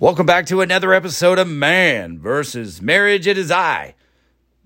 Welcome 0.00 0.26
back 0.26 0.46
to 0.46 0.60
another 0.60 0.94
episode 0.94 1.40
of 1.40 1.48
Man 1.48 2.20
versus 2.20 2.80
Marriage. 2.80 3.26
It 3.26 3.36
is 3.36 3.50
I, 3.50 3.96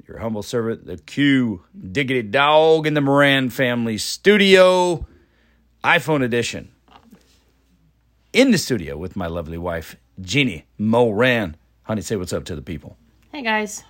your 0.06 0.18
humble 0.18 0.42
servant, 0.42 0.84
the 0.84 0.98
Q 0.98 1.62
Diggity 1.90 2.20
Dog 2.20 2.86
in 2.86 2.92
the 2.92 3.00
Moran 3.00 3.48
family 3.48 3.96
studio, 3.96 5.06
iPhone 5.82 6.22
edition. 6.22 6.70
In 8.34 8.50
the 8.50 8.58
studio 8.58 8.98
with 8.98 9.16
my 9.16 9.26
lovely 9.26 9.56
wife, 9.56 9.96
Jeannie 10.20 10.66
Moran. 10.76 11.56
Honey, 11.84 12.02
say 12.02 12.16
what's 12.16 12.34
up 12.34 12.44
to 12.44 12.54
the 12.54 12.60
people. 12.60 12.98
Hey 13.32 13.40
guys. 13.40 13.84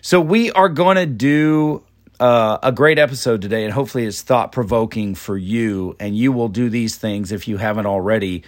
So 0.00 0.22
we 0.22 0.50
are 0.52 0.70
going 0.70 0.96
to 0.96 1.04
do 1.04 1.84
uh, 2.18 2.56
a 2.62 2.72
great 2.72 2.98
episode 2.98 3.42
today, 3.42 3.64
and 3.64 3.74
hopefully 3.74 4.06
it's 4.06 4.22
thought 4.22 4.52
provoking 4.52 5.14
for 5.14 5.36
you. 5.36 5.96
And 6.00 6.16
you 6.16 6.32
will 6.32 6.48
do 6.48 6.70
these 6.70 6.96
things 6.96 7.30
if 7.30 7.46
you 7.46 7.58
haven't 7.58 7.84
already 7.84 8.44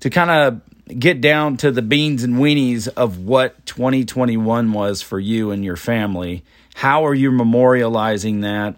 to 0.00 0.10
kind 0.10 0.30
of 0.30 0.60
get 0.98 1.20
down 1.20 1.56
to 1.58 1.70
the 1.70 1.82
beans 1.82 2.22
and 2.22 2.36
weenies 2.36 2.88
of 2.96 3.18
what 3.18 3.64
2021 3.66 4.72
was 4.72 5.02
for 5.02 5.18
you 5.18 5.50
and 5.50 5.64
your 5.64 5.76
family. 5.76 6.44
How 6.74 7.06
are 7.06 7.14
you 7.14 7.30
memorializing 7.30 8.42
that? 8.42 8.76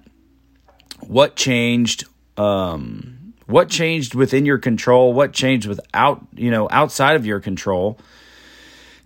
What 1.01 1.37
changed? 1.37 2.05
Um, 2.37 3.35
what 3.47 3.69
changed 3.69 4.15
within 4.15 4.47
your 4.47 4.59
control? 4.59 5.13
What 5.13 5.33
changed 5.33 5.67
without, 5.67 6.27
you 6.35 6.51
know, 6.51 6.69
outside 6.71 7.17
of 7.17 7.27
your 7.27 7.41
control? 7.41 7.99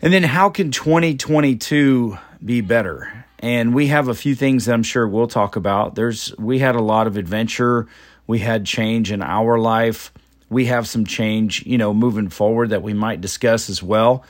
And 0.03 0.13
then 0.13 0.23
how 0.23 0.51
can 0.51 0.71
2022 0.71 2.19
be 2.45 2.61
better? 2.61 3.25
And 3.39 3.75
we 3.75 3.89
have 3.89 4.09
a 4.09 4.15
few 4.15 4.35
things 4.35 4.67
that 4.67 4.75
I'm 4.75 4.83
sure 4.83 5.07
we'll 5.07 5.27
talk 5.27 5.57
about. 5.57 5.95
There's 5.95 6.37
we 6.39 6.59
had 6.59 6.75
a 6.75 6.83
lot 6.83 7.07
of 7.07 7.17
adventure, 7.17 7.87
we 8.27 8.39
had 8.41 8.67
change 8.67 9.11
in 9.11 9.23
our 9.23 9.59
life 9.59 10.13
we 10.49 10.67
have 10.67 10.87
some 10.87 11.05
change, 11.05 11.65
you 11.67 11.79
know, 11.79 11.93
moving 11.93 12.29
forward 12.29 12.71
that 12.71 12.83
we 12.83 12.95
might 12.95 13.21
discuss 13.21 13.69
as 13.69 13.83
well. 13.83 14.25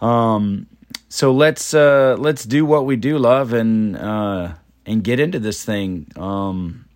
Um, 0.00 0.66
so 1.08 1.32
let's 1.32 1.74
uh, 1.74 2.16
let's 2.18 2.44
do 2.44 2.64
what 2.64 2.86
we 2.86 2.96
do, 2.96 3.18
love, 3.18 3.52
and 3.52 3.96
uh, 3.96 4.54
and 4.84 5.02
get 5.02 5.20
into 5.20 5.38
this 5.38 5.64
thing. 5.64 6.10
Um, 6.16 6.86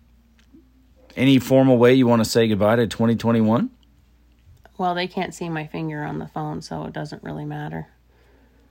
any 1.15 1.39
formal 1.39 1.77
way 1.77 1.93
you 1.93 2.07
want 2.07 2.23
to 2.23 2.29
say 2.29 2.47
goodbye 2.47 2.77
to 2.77 2.87
2021? 2.87 3.69
Well, 4.77 4.95
they 4.95 5.07
can't 5.07 5.33
see 5.33 5.49
my 5.49 5.67
finger 5.67 6.03
on 6.03 6.19
the 6.19 6.27
phone, 6.27 6.61
so 6.61 6.85
it 6.85 6.93
doesn't 6.93 7.23
really 7.23 7.45
matter. 7.45 7.87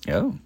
Oh, 0.09 0.39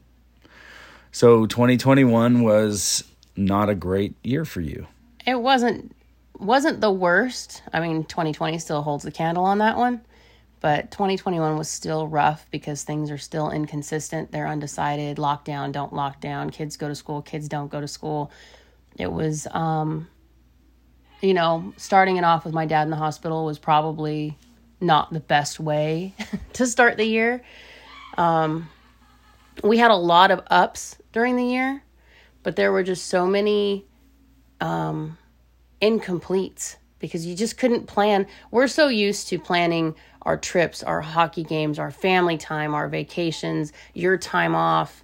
so 1.12 1.46
2021 1.46 2.42
was 2.42 3.04
not 3.36 3.68
a 3.68 3.74
great 3.74 4.14
year 4.24 4.44
for 4.44 4.60
you. 4.60 4.86
It 5.26 5.40
wasn't 5.40 5.94
wasn't 6.42 6.80
the 6.80 6.90
worst. 6.90 7.62
I 7.72 7.80
mean, 7.80 8.04
2020 8.04 8.58
still 8.58 8.82
holds 8.82 9.04
the 9.04 9.10
candle 9.10 9.44
on 9.44 9.58
that 9.58 9.76
one, 9.76 10.02
but 10.60 10.90
2021 10.90 11.56
was 11.56 11.68
still 11.68 12.06
rough 12.06 12.46
because 12.50 12.82
things 12.82 13.10
are 13.10 13.18
still 13.18 13.50
inconsistent. 13.50 14.32
They're 14.32 14.46
undecided. 14.46 15.16
Lockdown, 15.16 15.72
don't 15.72 15.92
lock 15.92 16.20
down. 16.20 16.50
Kids 16.50 16.76
go 16.76 16.88
to 16.88 16.94
school, 16.94 17.22
kids 17.22 17.48
don't 17.48 17.70
go 17.70 17.80
to 17.80 17.88
school. 17.88 18.30
It 18.98 19.10
was, 19.10 19.46
um, 19.50 20.08
you 21.20 21.34
know, 21.34 21.72
starting 21.76 22.16
it 22.16 22.24
off 22.24 22.44
with 22.44 22.54
my 22.54 22.66
dad 22.66 22.82
in 22.82 22.90
the 22.90 22.96
hospital 22.96 23.44
was 23.44 23.58
probably 23.58 24.36
not 24.80 25.12
the 25.12 25.20
best 25.20 25.60
way 25.60 26.14
to 26.54 26.66
start 26.66 26.96
the 26.96 27.04
year. 27.04 27.42
Um, 28.18 28.68
we 29.62 29.78
had 29.78 29.90
a 29.90 29.96
lot 29.96 30.30
of 30.30 30.42
ups 30.50 30.96
during 31.12 31.36
the 31.36 31.44
year, 31.44 31.82
but 32.42 32.56
there 32.56 32.72
were 32.72 32.82
just 32.82 33.06
so 33.06 33.26
many 33.26 33.86
um, 34.60 35.16
incomplete 35.82 36.78
because 36.98 37.26
you 37.26 37.34
just 37.34 37.58
couldn't 37.58 37.86
plan. 37.86 38.26
We're 38.50 38.68
so 38.68 38.88
used 38.88 39.28
to 39.28 39.38
planning 39.38 39.94
our 40.22 40.38
trips, 40.38 40.82
our 40.84 41.00
hockey 41.00 41.42
games, 41.42 41.78
our 41.78 41.90
family 41.90 42.38
time, 42.38 42.74
our 42.74 42.88
vacations, 42.88 43.72
your 43.92 44.16
time 44.16 44.54
off, 44.54 45.02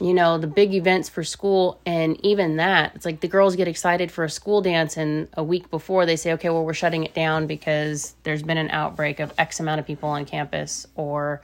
you 0.00 0.14
know, 0.14 0.38
the 0.38 0.46
big 0.46 0.72
events 0.72 1.08
for 1.08 1.24
school. 1.24 1.80
And 1.84 2.24
even 2.24 2.56
that, 2.56 2.94
it's 2.94 3.04
like 3.04 3.20
the 3.20 3.28
girls 3.28 3.56
get 3.56 3.66
excited 3.66 4.12
for 4.12 4.22
a 4.24 4.30
school 4.30 4.60
dance, 4.60 4.96
and 4.96 5.28
a 5.34 5.42
week 5.42 5.68
before 5.70 6.06
they 6.06 6.16
say, 6.16 6.32
okay, 6.34 6.48
well, 6.48 6.64
we're 6.64 6.74
shutting 6.74 7.02
it 7.02 7.12
down 7.12 7.48
because 7.48 8.14
there's 8.22 8.44
been 8.44 8.58
an 8.58 8.70
outbreak 8.70 9.18
of 9.18 9.32
X 9.36 9.58
amount 9.58 9.80
of 9.80 9.86
people 9.86 10.08
on 10.08 10.24
campus, 10.24 10.86
or, 10.94 11.42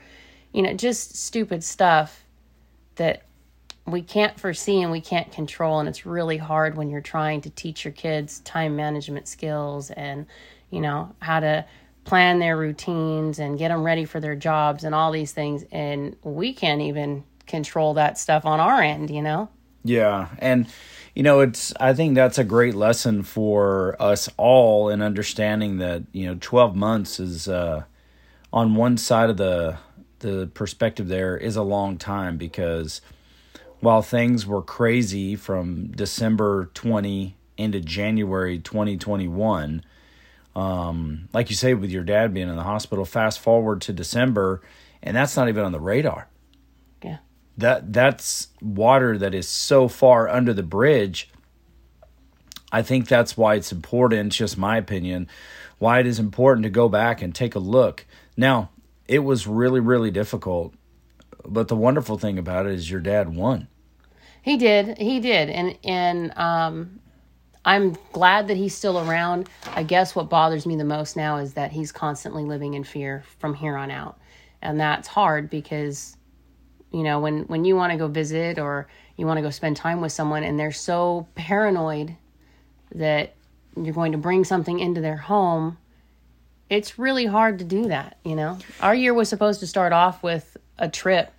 you 0.53 0.61
know, 0.61 0.73
just 0.73 1.15
stupid 1.17 1.61
stuff 1.61 2.23
that 2.95 3.23
we 3.91 4.01
can't 4.01 4.39
foresee 4.39 4.81
and 4.81 4.91
we 4.91 5.01
can't 5.01 5.31
control 5.31 5.79
and 5.79 5.89
it's 5.89 6.05
really 6.05 6.37
hard 6.37 6.75
when 6.75 6.89
you're 6.89 7.01
trying 7.01 7.41
to 7.41 7.49
teach 7.49 7.85
your 7.85 7.91
kids 7.91 8.39
time 8.41 8.75
management 8.75 9.27
skills 9.27 9.91
and 9.91 10.25
you 10.69 10.81
know 10.81 11.13
how 11.19 11.39
to 11.39 11.65
plan 12.05 12.39
their 12.39 12.57
routines 12.57 13.39
and 13.39 13.57
get 13.57 13.69
them 13.69 13.83
ready 13.83 14.05
for 14.05 14.19
their 14.19 14.35
jobs 14.35 14.83
and 14.83 14.95
all 14.95 15.11
these 15.11 15.31
things 15.31 15.63
and 15.71 16.15
we 16.23 16.53
can't 16.53 16.81
even 16.81 17.23
control 17.47 17.93
that 17.93 18.17
stuff 18.17 18.45
on 18.45 18.59
our 18.59 18.81
end 18.81 19.09
you 19.09 19.21
know? 19.21 19.49
Yeah 19.83 20.27
and 20.39 20.67
you 21.15 21.23
know 21.23 21.39
it's 21.39 21.73
i 21.79 21.93
think 21.93 22.15
that's 22.15 22.37
a 22.37 22.43
great 22.43 22.75
lesson 22.75 23.23
for 23.23 23.95
us 23.99 24.29
all 24.37 24.89
in 24.89 25.01
understanding 25.01 25.77
that 25.77 26.03
you 26.11 26.25
know 26.25 26.37
12 26.39 26.75
months 26.75 27.19
is 27.19 27.47
uh 27.47 27.83
on 28.51 28.75
one 28.75 28.97
side 28.97 29.29
of 29.29 29.37
the 29.37 29.77
the 30.19 30.49
perspective 30.53 31.07
there 31.07 31.37
is 31.37 31.55
a 31.55 31.63
long 31.63 31.97
time 31.97 32.37
because 32.37 33.01
while 33.79 34.01
things 34.01 34.45
were 34.45 34.61
crazy 34.61 35.35
from 35.35 35.87
December 35.91 36.69
20 36.73 37.35
into 37.57 37.79
January 37.79 38.59
2021, 38.59 39.83
um, 40.55 41.29
like 41.33 41.49
you 41.49 41.55
say, 41.55 41.73
with 41.73 41.91
your 41.91 42.03
dad 42.03 42.33
being 42.33 42.49
in 42.49 42.55
the 42.55 42.63
hospital, 42.63 43.05
fast 43.05 43.39
forward 43.39 43.81
to 43.81 43.93
December, 43.93 44.61
and 45.01 45.15
that's 45.15 45.35
not 45.35 45.47
even 45.47 45.63
on 45.63 45.71
the 45.71 45.79
radar. 45.79 46.27
Yeah. 47.03 47.17
That 47.57 47.93
that's 47.93 48.49
water 48.61 49.17
that 49.17 49.33
is 49.33 49.47
so 49.47 49.87
far 49.87 50.27
under 50.27 50.53
the 50.53 50.63
bridge. 50.63 51.29
I 52.71 52.81
think 52.81 53.07
that's 53.07 53.35
why 53.35 53.55
it's 53.55 53.71
important, 53.71 54.27
it's 54.27 54.35
just 54.35 54.57
my 54.57 54.77
opinion, 54.77 55.27
why 55.79 55.99
it 55.99 56.07
is 56.07 56.19
important 56.19 56.63
to 56.63 56.69
go 56.69 56.89
back 56.89 57.21
and 57.21 57.33
take 57.33 57.55
a 57.55 57.59
look. 57.59 58.05
Now, 58.37 58.69
it 59.07 59.19
was 59.19 59.47
really, 59.47 59.79
really 59.79 60.11
difficult 60.11 60.73
but 61.45 61.67
the 61.67 61.75
wonderful 61.75 62.17
thing 62.17 62.37
about 62.37 62.65
it 62.65 62.73
is 62.73 62.89
your 62.89 62.99
dad 62.99 63.33
won. 63.33 63.67
He 64.41 64.57
did. 64.57 64.97
He 64.97 65.19
did. 65.19 65.49
And 65.49 65.77
and 65.83 66.37
um 66.37 66.99
I'm 67.65 67.97
glad 68.13 68.47
that 68.47 68.57
he's 68.57 68.73
still 68.73 68.99
around. 68.99 69.49
I 69.75 69.83
guess 69.83 70.15
what 70.15 70.29
bothers 70.29 70.65
me 70.65 70.75
the 70.75 70.85
most 70.85 71.17
now 71.17 71.37
is 71.37 71.53
that 71.53 71.71
he's 71.71 71.91
constantly 71.91 72.43
living 72.43 72.73
in 72.73 72.83
fear 72.83 73.23
from 73.37 73.53
here 73.53 73.75
on 73.75 73.91
out. 73.91 74.17
And 74.61 74.79
that's 74.79 75.07
hard 75.07 75.49
because 75.49 76.17
you 76.91 77.03
know, 77.03 77.19
when 77.19 77.43
when 77.43 77.65
you 77.65 77.75
want 77.75 77.91
to 77.91 77.97
go 77.97 78.07
visit 78.07 78.57
or 78.57 78.87
you 79.17 79.25
want 79.27 79.37
to 79.37 79.41
go 79.41 79.49
spend 79.49 79.77
time 79.77 80.01
with 80.01 80.11
someone 80.11 80.43
and 80.43 80.59
they're 80.59 80.71
so 80.71 81.27
paranoid 81.35 82.15
that 82.95 83.35
you're 83.75 83.93
going 83.93 84.13
to 84.13 84.17
bring 84.17 84.43
something 84.43 84.79
into 84.79 85.01
their 85.01 85.17
home, 85.17 85.77
it's 86.69 86.97
really 86.97 87.25
hard 87.25 87.59
to 87.59 87.65
do 87.65 87.87
that, 87.89 88.17
you 88.23 88.35
know. 88.35 88.57
Our 88.81 88.95
year 88.95 89.13
was 89.13 89.29
supposed 89.29 89.59
to 89.59 89.67
start 89.67 89.93
off 89.93 90.23
with 90.23 90.57
a 90.79 90.89
trip. 90.89 91.31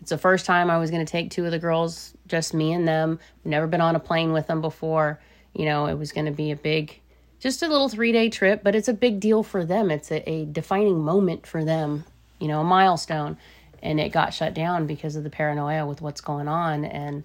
It's 0.00 0.10
the 0.10 0.18
first 0.18 0.46
time 0.46 0.70
I 0.70 0.78
was 0.78 0.90
going 0.90 1.04
to 1.04 1.10
take 1.10 1.30
two 1.30 1.44
of 1.44 1.50
the 1.50 1.58
girls, 1.58 2.14
just 2.28 2.54
me 2.54 2.72
and 2.72 2.86
them. 2.86 3.18
Never 3.44 3.66
been 3.66 3.80
on 3.80 3.96
a 3.96 4.00
plane 4.00 4.32
with 4.32 4.46
them 4.46 4.60
before. 4.60 5.18
You 5.54 5.64
know, 5.64 5.86
it 5.86 5.94
was 5.94 6.12
going 6.12 6.26
to 6.26 6.32
be 6.32 6.50
a 6.50 6.56
big, 6.56 7.00
just 7.40 7.62
a 7.62 7.68
little 7.68 7.88
three 7.88 8.12
day 8.12 8.28
trip, 8.28 8.62
but 8.62 8.74
it's 8.74 8.88
a 8.88 8.92
big 8.92 9.18
deal 9.20 9.42
for 9.42 9.64
them. 9.64 9.90
It's 9.90 10.10
a, 10.10 10.28
a 10.28 10.44
defining 10.44 11.00
moment 11.00 11.46
for 11.46 11.64
them, 11.64 12.04
you 12.38 12.48
know, 12.48 12.60
a 12.60 12.64
milestone. 12.64 13.38
And 13.82 14.00
it 14.00 14.10
got 14.10 14.32
shut 14.32 14.54
down 14.54 14.86
because 14.86 15.16
of 15.16 15.24
the 15.24 15.30
paranoia 15.30 15.86
with 15.86 16.00
what's 16.00 16.20
going 16.20 16.48
on. 16.48 16.84
And 16.84 17.24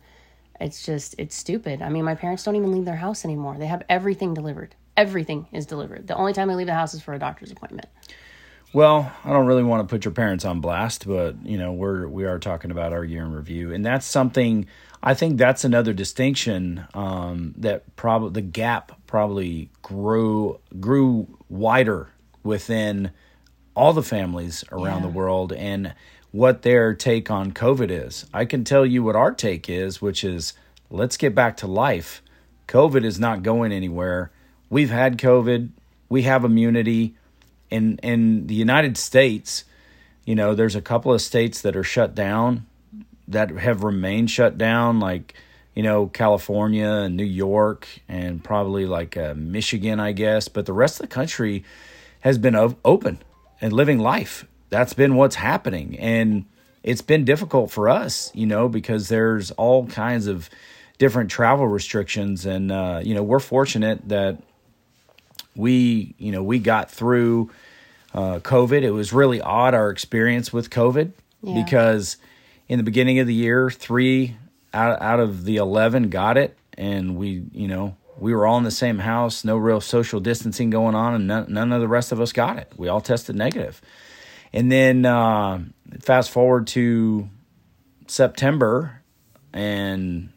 it's 0.59 0.85
just, 0.85 1.15
it's 1.17 1.35
stupid. 1.35 1.81
I 1.81 1.89
mean, 1.89 2.03
my 2.03 2.15
parents 2.15 2.43
don't 2.43 2.55
even 2.55 2.71
leave 2.71 2.85
their 2.85 2.97
house 2.97 3.23
anymore. 3.23 3.57
They 3.57 3.67
have 3.67 3.83
everything 3.89 4.33
delivered. 4.33 4.75
Everything 4.97 5.47
is 5.53 5.65
delivered. 5.65 6.07
The 6.07 6.15
only 6.15 6.33
time 6.33 6.49
they 6.49 6.55
leave 6.55 6.67
the 6.67 6.73
house 6.73 6.93
is 6.93 7.01
for 7.01 7.13
a 7.13 7.19
doctor's 7.19 7.51
appointment. 7.51 7.87
Well, 8.71 9.11
I 9.25 9.31
don't 9.31 9.47
really 9.47 9.63
want 9.63 9.87
to 9.87 9.91
put 9.91 10.05
your 10.05 10.13
parents 10.13 10.45
on 10.45 10.61
blast, 10.61 11.07
but 11.07 11.43
you 11.43 11.57
know, 11.57 11.73
we're 11.73 12.07
we 12.07 12.25
are 12.25 12.37
talking 12.37 12.69
about 12.69 12.93
our 12.93 13.03
year 13.03 13.23
in 13.23 13.33
review, 13.33 13.73
and 13.73 13.83
that's 13.83 14.05
something. 14.05 14.67
I 15.01 15.13
think 15.13 15.37
that's 15.37 15.63
another 15.63 15.93
distinction 15.93 16.85
um, 16.93 17.55
that 17.57 17.95
probably 17.95 18.41
the 18.41 18.47
gap 18.47 18.91
probably 19.07 19.69
grew 19.81 20.59
grew 20.79 21.27
wider 21.49 22.09
within 22.43 23.11
all 23.75 23.93
the 23.93 24.03
families 24.03 24.63
around 24.71 25.01
yeah. 25.01 25.07
the 25.07 25.13
world, 25.13 25.51
and 25.53 25.95
what 26.31 26.61
their 26.61 26.93
take 26.93 27.31
on 27.31 27.53
COVID 27.53 27.89
is. 27.89 28.27
I 28.31 28.45
can 28.45 28.63
tell 28.63 28.85
you 28.85 29.01
what 29.03 29.15
our 29.15 29.33
take 29.33 29.67
is, 29.67 29.99
which 29.99 30.23
is 30.23 30.53
let's 30.91 31.17
get 31.17 31.33
back 31.33 31.57
to 31.57 31.67
life. 31.67 32.21
COVID 32.67 33.03
is 33.03 33.19
not 33.19 33.41
going 33.41 33.71
anywhere. 33.71 34.31
We've 34.69 34.91
had 34.91 35.17
COVID. 35.17 35.69
We 36.07 36.21
have 36.23 36.43
immunity 36.43 37.15
in 37.69 37.97
in 38.03 38.47
the 38.47 38.55
United 38.55 38.97
States, 38.97 39.63
you 40.25 40.35
know, 40.35 40.55
there's 40.55 40.75
a 40.75 40.81
couple 40.81 41.13
of 41.13 41.21
states 41.21 41.61
that 41.61 41.75
are 41.75 41.83
shut 41.83 42.15
down 42.15 42.65
that 43.27 43.51
have 43.51 43.83
remained 43.83 44.31
shut 44.31 44.57
down, 44.57 44.99
like 44.99 45.33
you 45.75 45.83
know 45.83 46.07
California 46.07 46.89
and 46.89 47.15
New 47.15 47.23
York 47.23 47.87
and 48.07 48.43
probably 48.43 48.85
like 48.85 49.15
uh, 49.17 49.33
Michigan, 49.35 49.99
I 49.99 50.11
guess. 50.11 50.47
But 50.47 50.65
the 50.65 50.73
rest 50.73 50.99
of 50.99 51.09
the 51.09 51.13
country 51.13 51.63
has 52.21 52.37
been 52.37 52.55
open 52.83 53.19
and 53.61 53.73
living 53.73 53.99
life. 53.99 54.45
that's 54.69 54.93
been 54.93 55.15
what's 55.15 55.35
happening. 55.35 55.97
And 55.99 56.45
it's 56.83 57.01
been 57.01 57.25
difficult 57.25 57.71
for 57.71 57.89
us, 57.89 58.31
you 58.35 58.45
know, 58.45 58.69
because 58.69 59.09
there's 59.09 59.51
all 59.51 59.87
kinds 59.87 60.27
of 60.27 60.49
different 60.97 61.31
travel 61.31 61.67
restrictions. 61.67 62.45
And, 62.45 62.71
uh, 62.71 63.01
you 63.03 63.15
know, 63.15 63.23
we're 63.23 63.39
fortunate 63.39 64.07
that 64.09 64.41
we, 65.59 66.15
you 66.17 66.31
know, 66.31 66.41
we 66.41 66.59
got 66.59 66.89
through 66.89 67.51
uh, 68.13 68.39
COVID. 68.39 68.81
It 68.81 68.91
was 68.91 69.11
really 69.13 69.41
odd, 69.41 69.73
our 69.73 69.89
experience 69.91 70.51
with 70.53 70.69
COVID, 70.69 71.11
Yeah. 71.43 71.63
because 71.63 72.17
in 72.67 72.77
the 72.77 72.83
beginning 72.83 73.19
of 73.19 73.27
the 73.27 73.33
year, 73.33 73.69
three 73.69 74.35
out, 74.73 75.01
out 75.01 75.19
of 75.19 75.43
the 75.45 75.57
11 75.57 76.09
got 76.09 76.37
it. 76.37 76.57
And 76.77 77.17
we, 77.17 77.43
you 77.51 77.67
know, 77.67 77.97
we 78.17 78.33
were 78.33 78.47
all 78.47 78.57
in 78.57 78.63
the 78.63 78.71
same 78.71 78.99
house, 78.99 79.43
no 79.43 79.57
real 79.57 79.81
social 79.81 80.19
distancing 80.19 80.69
going 80.69 80.95
on, 80.95 81.13
and 81.13 81.27
none, 81.27 81.45
none 81.51 81.71
of 81.73 81.81
the 81.81 81.87
rest 81.87 82.11
of 82.11 82.19
us 82.21 82.31
got 82.31 82.57
it. 82.57 82.71
We 82.77 82.87
all 82.87 83.01
tested 83.01 83.35
negative. 83.35 83.81
And 84.53 84.71
then 84.71 85.05
uh, 85.05 85.59
fast 86.01 86.31
forward 86.31 86.67
to 86.67 87.29
September, 88.07 89.01
and 89.53 90.29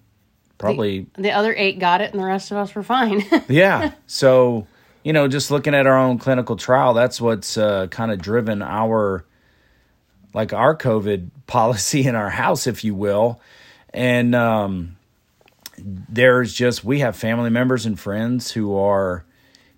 probably 0.58 1.06
The 1.16 1.32
other 1.32 1.54
eight 1.56 1.78
got 1.78 2.00
it, 2.00 2.12
and 2.12 2.20
the 2.20 2.26
rest 2.26 2.50
of 2.50 2.56
us 2.56 2.74
were 2.74 2.82
fine. 2.82 3.24
yeah. 3.48 3.92
So, 4.06 4.66
you 5.04 5.12
know, 5.12 5.28
just 5.28 5.50
looking 5.50 5.74
at 5.74 5.86
our 5.86 5.98
own 5.98 6.18
clinical 6.18 6.56
trial, 6.56 6.94
that's 6.94 7.20
what's 7.20 7.56
uh, 7.56 7.86
kind 7.88 8.12
of 8.12 8.20
driven 8.20 8.62
our, 8.62 9.24
like 10.34 10.52
our 10.52 10.76
COVID 10.76 11.30
policy 11.46 12.06
in 12.06 12.14
our 12.14 12.30
house, 12.30 12.66
if 12.66 12.84
you 12.84 12.94
will. 12.94 13.40
And 13.92 14.34
um, 14.34 14.96
there's 15.78 16.54
just, 16.54 16.84
we 16.84 17.00
have 17.00 17.16
family 17.16 17.50
members 17.50 17.84
and 17.84 17.98
friends 17.98 18.50
who 18.50 18.76
are, 18.76 19.24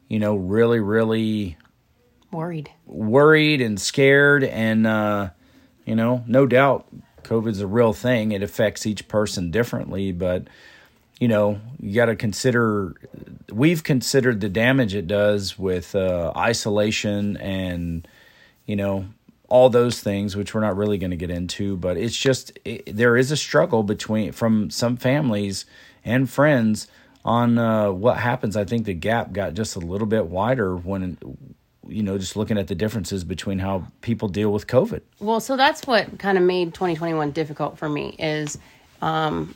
you 0.09 0.19
know, 0.19 0.37
really, 0.37 0.81
really 0.81 1.57
Worried. 2.31 2.71
worried 2.87 3.61
and 3.61 3.81
scared. 3.81 4.45
And, 4.45 4.87
uh, 4.87 5.31
you 5.85 5.97
know, 5.97 6.23
no 6.27 6.47
doubt 6.47 6.87
COVID's 7.23 7.61
a 7.61 7.67
real 7.67 7.93
thing. 7.93 8.33
It 8.33 8.43
affects 8.43 8.87
each 8.87 9.09
person 9.09 9.51
differently, 9.51 10.13
but, 10.13 10.49
you 11.21 11.29
know, 11.29 11.61
you 11.81 11.95
got 11.95 12.07
to 12.07 12.17
consider, 12.17 12.95
we've 13.53 13.85
considered 13.85 14.41
the 14.41 14.49
damage 14.49 14.95
it 14.95 15.07
does 15.07 15.59
with 15.59 15.95
uh, 15.95 16.33
isolation 16.37 17.37
and, 17.37 18.07
you 18.67 18.77
know, 18.77 19.07
all 19.49 19.71
those 19.71 20.01
things, 20.01 20.37
which 20.37 20.55
we're 20.55 20.61
not 20.61 20.77
really 20.77 20.99
going 20.99 21.11
to 21.11 21.17
get 21.17 21.31
into, 21.31 21.77
but 21.77 21.97
it's 21.97 22.17
just, 22.17 22.59
it, 22.65 22.97
there 22.97 23.17
is 23.17 23.31
a 23.31 23.37
struggle 23.37 23.83
between, 23.83 24.33
from 24.33 24.71
some 24.71 24.97
families 24.97 25.67
and 26.05 26.29
friends 26.29 26.89
on 27.25 27.59
uh, 27.59 27.91
what 27.91 28.17
happens. 28.17 28.57
I 28.57 28.65
think 28.65 28.85
the 28.85 28.95
gap 28.95 29.33
got 29.33 29.55
just 29.55 29.77
a 29.77 29.81
little 29.81 30.07
bit 30.07 30.27
wider 30.27 30.77
when, 30.77 31.19
you 31.87 32.03
know, 32.03 32.19
just 32.19 32.37
looking 32.37 32.59
at 32.59 32.67
the 32.67 32.75
differences 32.75 33.23
between 33.23 33.61
how 33.61 33.87
people 34.01 34.29
deal 34.29 34.53
with 34.53 34.67
COVID. 34.67 35.03
Well, 35.21 35.41
so 35.41 35.57
that's 35.57 35.87
what 35.87 36.19
kind 36.19 36.37
of 36.37 36.45
made 36.45 36.75
2021 36.75 37.31
difficult 37.31 37.79
for 37.79 37.89
me 37.89 38.17
is 38.19 38.59
um, 39.01 39.55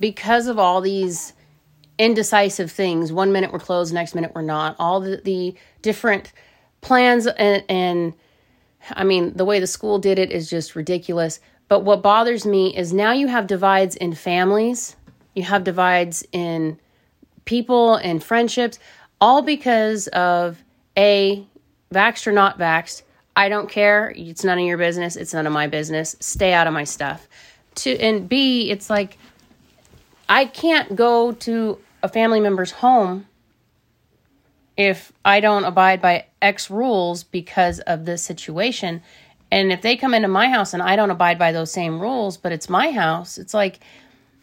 because 0.00 0.46
of 0.46 0.58
all 0.58 0.80
these 0.80 1.32
indecisive 1.98 2.70
things. 2.70 3.12
One 3.12 3.32
minute 3.32 3.52
we're 3.52 3.58
closed, 3.58 3.94
next 3.94 4.14
minute 4.14 4.32
we're 4.34 4.42
not. 4.42 4.76
All 4.78 5.00
the, 5.00 5.20
the 5.24 5.54
different 5.82 6.32
plans 6.80 7.26
and, 7.26 7.64
and 7.68 8.14
I 8.90 9.04
mean, 9.04 9.34
the 9.34 9.44
way 9.44 9.60
the 9.60 9.66
school 9.66 9.98
did 9.98 10.18
it 10.18 10.30
is 10.30 10.50
just 10.50 10.76
ridiculous. 10.76 11.40
But 11.68 11.80
what 11.80 12.02
bothers 12.02 12.44
me 12.44 12.76
is 12.76 12.92
now 12.92 13.12
you 13.12 13.28
have 13.28 13.46
divides 13.46 13.96
in 13.96 14.14
families, 14.14 14.96
you 15.34 15.42
have 15.44 15.64
divides 15.64 16.26
in 16.32 16.78
people 17.44 17.96
and 17.96 18.22
friendships, 18.22 18.78
all 19.20 19.42
because 19.42 20.08
of 20.08 20.62
A, 20.98 21.46
vaxxed 21.92 22.26
or 22.26 22.32
not 22.32 22.58
vaxxed. 22.58 23.02
I 23.36 23.48
don't 23.48 23.68
care. 23.68 24.12
It's 24.16 24.44
none 24.44 24.58
of 24.58 24.64
your 24.64 24.78
business. 24.78 25.16
It's 25.16 25.34
none 25.34 25.46
of 25.46 25.52
my 25.52 25.66
business. 25.66 26.14
Stay 26.20 26.52
out 26.52 26.66
of 26.66 26.72
my 26.72 26.84
stuff. 26.84 27.26
To 27.76 27.98
and 27.98 28.28
B, 28.28 28.70
it's 28.70 28.88
like 28.88 29.18
I 30.28 30.46
can't 30.46 30.96
go 30.96 31.32
to 31.32 31.78
a 32.02 32.08
family 32.08 32.40
member's 32.40 32.70
home 32.70 33.26
if 34.76 35.12
I 35.24 35.40
don't 35.40 35.64
abide 35.64 36.00
by 36.02 36.26
X 36.42 36.70
rules 36.70 37.24
because 37.24 37.80
of 37.80 38.04
this 38.04 38.22
situation. 38.22 39.02
And 39.50 39.72
if 39.72 39.82
they 39.82 39.96
come 39.96 40.14
into 40.14 40.28
my 40.28 40.48
house 40.48 40.74
and 40.74 40.82
I 40.82 40.96
don't 40.96 41.10
abide 41.10 41.38
by 41.38 41.52
those 41.52 41.70
same 41.70 42.00
rules, 42.00 42.36
but 42.36 42.52
it's 42.52 42.68
my 42.68 42.90
house, 42.90 43.38
it's 43.38 43.54
like 43.54 43.80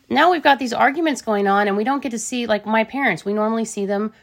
now 0.09 0.31
we've 0.31 0.43
got 0.43 0.59
these 0.59 0.73
arguments 0.73 1.21
going 1.21 1.47
on 1.47 1.67
and 1.67 1.75
we 1.75 1.83
don't 1.83 2.03
get 2.03 2.11
to 2.11 2.19
see 2.19 2.45
like 2.45 2.65
my 2.65 2.83
parents. 2.83 3.25
We 3.25 3.33
normally 3.33 3.65
see 3.65 3.85
them 3.85 4.13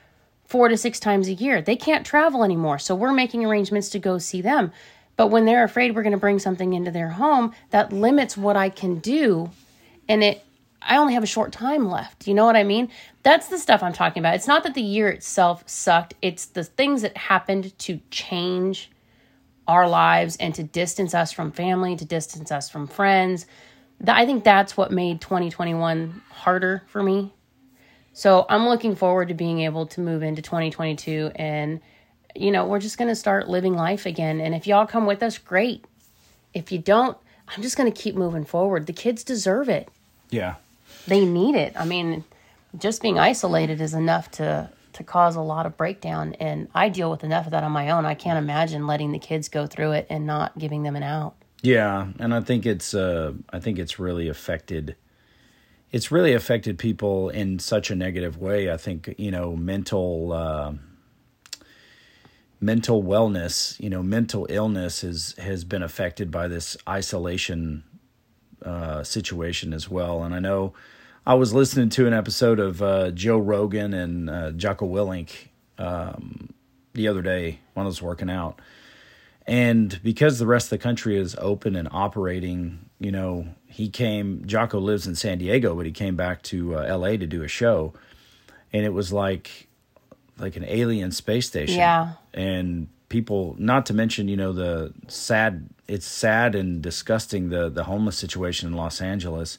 four 0.45 0.69
to 0.69 0.77
six 0.77 0.99
times 0.99 1.29
a 1.29 1.35
year. 1.35 1.61
They 1.61 1.77
can't 1.77 2.07
travel 2.07 2.43
anymore. 2.43 2.79
So 2.79 2.95
we're 2.95 3.13
making 3.13 3.45
arrangements 3.45 3.91
to 3.91 3.99
go 3.99 4.19
see 4.19 4.41
them. 4.41 4.73
But 5.17 5.27
when 5.29 5.45
they're 5.45 5.65
afraid 5.65 5.95
we're 5.95 6.03
going 6.03 6.13
to 6.13 6.19
bring 6.19 6.39
something 6.39 6.73
into 6.73 6.91
their 6.91 7.11
home, 7.11 7.53
that 7.71 7.93
limits 7.93 8.37
what 8.37 8.57
I 8.57 8.71
can 8.71 8.99
do. 8.99 9.51
And 10.09 10.23
it, 10.23 10.45
I 10.89 10.97
only 10.97 11.15
have 11.15 11.23
a 11.23 11.27
short 11.27 11.53
time 11.53 11.89
left. 11.89 12.27
You 12.27 12.35
know 12.35 12.47
what 12.47 12.57
I 12.57 12.65
mean? 12.65 12.91
That's 13.23 13.49
the 13.49 13.59
stuff 13.59 13.83
I'm 13.83 13.93
talking 13.93 14.21
about. 14.21 14.35
It's 14.35 14.49
not 14.49 14.65
that 14.65 14.75
the 14.75 14.83
year 14.83 15.09
itself 15.09 15.63
sucked, 15.69 16.15
it's 16.23 16.47
the 16.47 16.65
things 16.65 17.03
that 17.03 17.17
happened 17.17 17.79
to 17.81 18.01
change 18.11 18.91
our 19.69 19.87
lives 19.87 20.37
and 20.37 20.55
to 20.55 20.63
distance 20.63 21.15
us 21.15 21.31
from 21.31 21.53
family, 21.53 21.95
to 21.95 22.05
distance 22.07 22.51
us 22.51 22.71
from 22.71 22.87
friends. 22.87 23.47
I 24.07 24.25
think 24.25 24.45
that's 24.45 24.77
what 24.77 24.91
made 24.91 25.21
2021 25.21 26.23
harder 26.31 26.83
for 26.87 27.03
me. 27.03 27.35
So 28.15 28.47
I'm 28.49 28.67
looking 28.67 28.97
forward 28.97 29.29
to 29.29 29.35
being 29.35 29.61
able 29.61 29.87
to 29.89 30.01
move 30.01 30.23
into 30.23 30.41
2022 30.41 31.33
and 31.37 31.81
you 32.35 32.51
know, 32.51 32.67
we're 32.67 32.79
just 32.79 32.99
going 32.99 33.09
to 33.09 33.17
start 33.17 33.49
living 33.49 33.75
life 33.75 34.07
again. 34.07 34.41
And 34.41 34.55
if 34.55 34.67
y'all 34.67 34.87
come 34.87 35.07
with 35.07 35.23
us, 35.23 35.39
great. 35.39 35.85
If 36.55 36.71
you 36.71 36.79
don't, 36.79 37.17
I'm 37.49 37.63
just 37.63 37.77
going 37.77 37.91
to 37.91 38.03
keep 38.03 38.15
moving 38.15 38.45
forward. 38.45 38.87
The 38.87 38.93
kids 38.93 39.25
deserve 39.25 39.69
it. 39.69 39.89
Yeah. 40.31 40.57
They 41.09 41.25
need 41.25 41.55
it. 41.55 41.73
I 41.77 41.85
mean, 41.85 42.25
just 42.77 43.03
being 43.03 43.19
isolated 43.19 43.81
is 43.81 43.95
enough 43.95 44.31
to 44.33 44.71
to 44.95 45.05
cause 45.05 45.37
a 45.37 45.41
lot 45.41 45.65
of 45.65 45.77
breakdown 45.77 46.35
and 46.41 46.69
I 46.75 46.89
deal 46.89 47.09
with 47.09 47.23
enough 47.23 47.47
of 47.47 47.53
that 47.53 47.63
on 47.63 47.71
my 47.71 47.91
own. 47.91 48.05
I 48.05 48.15
can't 48.15 48.39
imagine 48.39 48.87
letting 48.87 49.13
the 49.13 49.21
kids 49.21 49.49
go 49.49 49.67
through 49.67 49.93
it 49.93 50.09
and 50.11 50.27
not 50.27 50.59
giving 50.59 50.83
them 50.83 50.97
an 50.97 51.05
out. 51.05 51.37
Yeah, 51.63 52.09
and 52.19 52.35
I 52.35 52.41
think 52.41 52.67
it's 52.67 52.95
uh, 52.95 53.33
I 53.51 53.61
think 53.61 53.79
it's 53.79 53.99
really 53.99 54.29
affected. 54.29 54.97
It's 55.91 56.11
really 56.11 56.35
affected 56.35 56.79
people 56.79 57.31
in 57.31 57.59
such 57.59 57.91
a 57.91 57.95
negative 57.95 58.37
way. 58.39 58.71
I 58.71 58.77
think 58.77 59.15
you 59.19 59.31
know 59.31 59.57
mental 59.57 60.33
uh, 60.33 60.73
mental 62.61 63.03
wellness, 63.03 63.79
you 63.81 63.91
know, 63.91 64.03
mental 64.03 64.47
illness 64.51 65.05
is 65.05 65.35
has 65.39 65.65
been 65.65 65.83
affected 65.83 66.31
by 66.31 66.49
this 66.49 66.77
isolation 66.89 67.85
uh, 68.63 69.03
situation 69.03 69.73
as 69.73 69.89
well. 69.89 70.23
And 70.23 70.35
I 70.35 70.41
know 70.41 70.75
I 71.29 71.35
was 71.35 71.53
listening 71.53 71.91
to 71.91 72.07
an 72.07 72.15
episode 72.15 72.59
of 72.59 72.81
uh, 72.81 73.11
Joe 73.11 73.37
Rogan 73.37 73.93
and 73.93 74.31
uh, 74.31 74.51
Jocko 74.53 74.89
Willink 74.89 75.49
um, 75.77 76.55
the 76.95 77.07
other 77.07 77.21
day 77.21 77.59
when 77.75 77.85
I 77.85 77.87
was 77.87 78.01
working 78.01 78.31
out. 78.31 78.63
And 79.47 80.01
because 80.03 80.39
the 80.39 80.47
rest 80.47 80.69
of 80.69 80.71
the 80.71 80.79
country 80.79 81.19
is 81.19 81.37
open 81.39 81.77
and 81.77 81.87
operating, 81.93 82.89
you 82.99 83.13
know, 83.13 83.47
he 83.67 83.91
came, 83.91 84.43
Jocko 84.47 84.79
lives 84.79 85.07
in 85.07 85.17
San 85.17 85.37
Diego, 85.37 85.75
but 85.75 85.85
he 85.85 85.93
came 85.93 86.17
back 86.17 86.41
to 86.45 86.77
uh, 86.77 86.97
LA 86.97 87.19
to 87.19 87.27
do 87.27 87.43
a 87.43 87.49
show. 87.49 87.93
And 88.73 88.87
it 88.87 88.95
was 88.95 89.13
like, 89.13 89.69
like 90.39 90.57
an 90.57 90.65
alien 90.67 91.13
space 91.13 91.47
station. 91.47 91.77
Yeah. 91.77 92.13
And 92.33 92.89
people, 93.11 93.55
not 93.59 93.85
to 93.85 93.93
mention, 93.93 94.29
you 94.29 94.37
know, 94.39 94.55
the 94.55 94.95
sad, 95.09 95.69
it's 95.89 96.07
sad 96.07 96.55
and 96.55 96.81
disgusting, 96.81 97.51
the, 97.51 97.69
the 97.69 97.85
homeless 97.85 98.17
situation 98.17 98.67
in 98.67 98.73
Los 98.73 99.03
Angeles. 99.03 99.59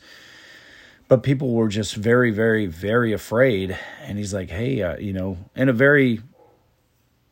But 1.10 1.24
people 1.24 1.52
were 1.52 1.68
just 1.68 1.96
very, 1.96 2.32
very, 2.32 2.68
very 2.68 3.12
afraid. 3.12 3.78
And 4.04 4.18
he's 4.18 4.34
like, 4.34 4.50
hey, 4.50 4.82
uh, 4.82 4.98
you 4.98 5.12
know, 5.12 5.38
in 5.56 5.68
a 5.68 5.74
very 5.74 6.22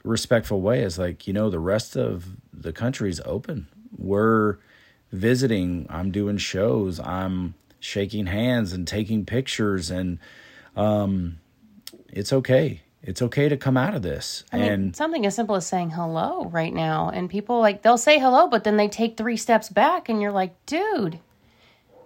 respectful 0.07 0.61
way 0.61 0.81
is 0.83 0.97
like 0.97 1.27
you 1.27 1.33
know 1.33 1.49
the 1.49 1.59
rest 1.59 1.95
of 1.95 2.25
the 2.53 2.71
country's 2.71 3.19
open 3.25 3.67
we're 3.97 4.57
visiting 5.11 5.85
i'm 5.89 6.11
doing 6.11 6.37
shows 6.37 6.99
i'm 7.01 7.53
shaking 7.79 8.25
hands 8.25 8.73
and 8.73 8.87
taking 8.87 9.25
pictures 9.25 9.91
and 9.91 10.17
um 10.75 11.37
it's 12.09 12.31
okay 12.31 12.81
it's 13.03 13.21
okay 13.21 13.47
to 13.47 13.55
come 13.55 13.77
out 13.77 13.93
of 13.93 14.01
this 14.01 14.43
I 14.51 14.57
mean, 14.57 14.71
and 14.71 14.95
something 14.95 15.25
as 15.25 15.35
simple 15.35 15.55
as 15.55 15.65
saying 15.65 15.91
hello 15.91 16.45
right 16.45 16.73
now. 16.73 17.09
And 17.09 17.29
people 17.29 17.59
like, 17.59 17.81
they'll 17.81 17.97
say 17.97 18.19
hello, 18.19 18.47
but 18.47 18.65
then 18.65 18.75
they 18.75 18.89
take 18.89 19.15
three 19.15 19.37
steps 19.37 19.69
back, 19.69 20.09
and 20.09 20.21
you're 20.21 20.31
like, 20.31 20.65
dude. 20.65 21.19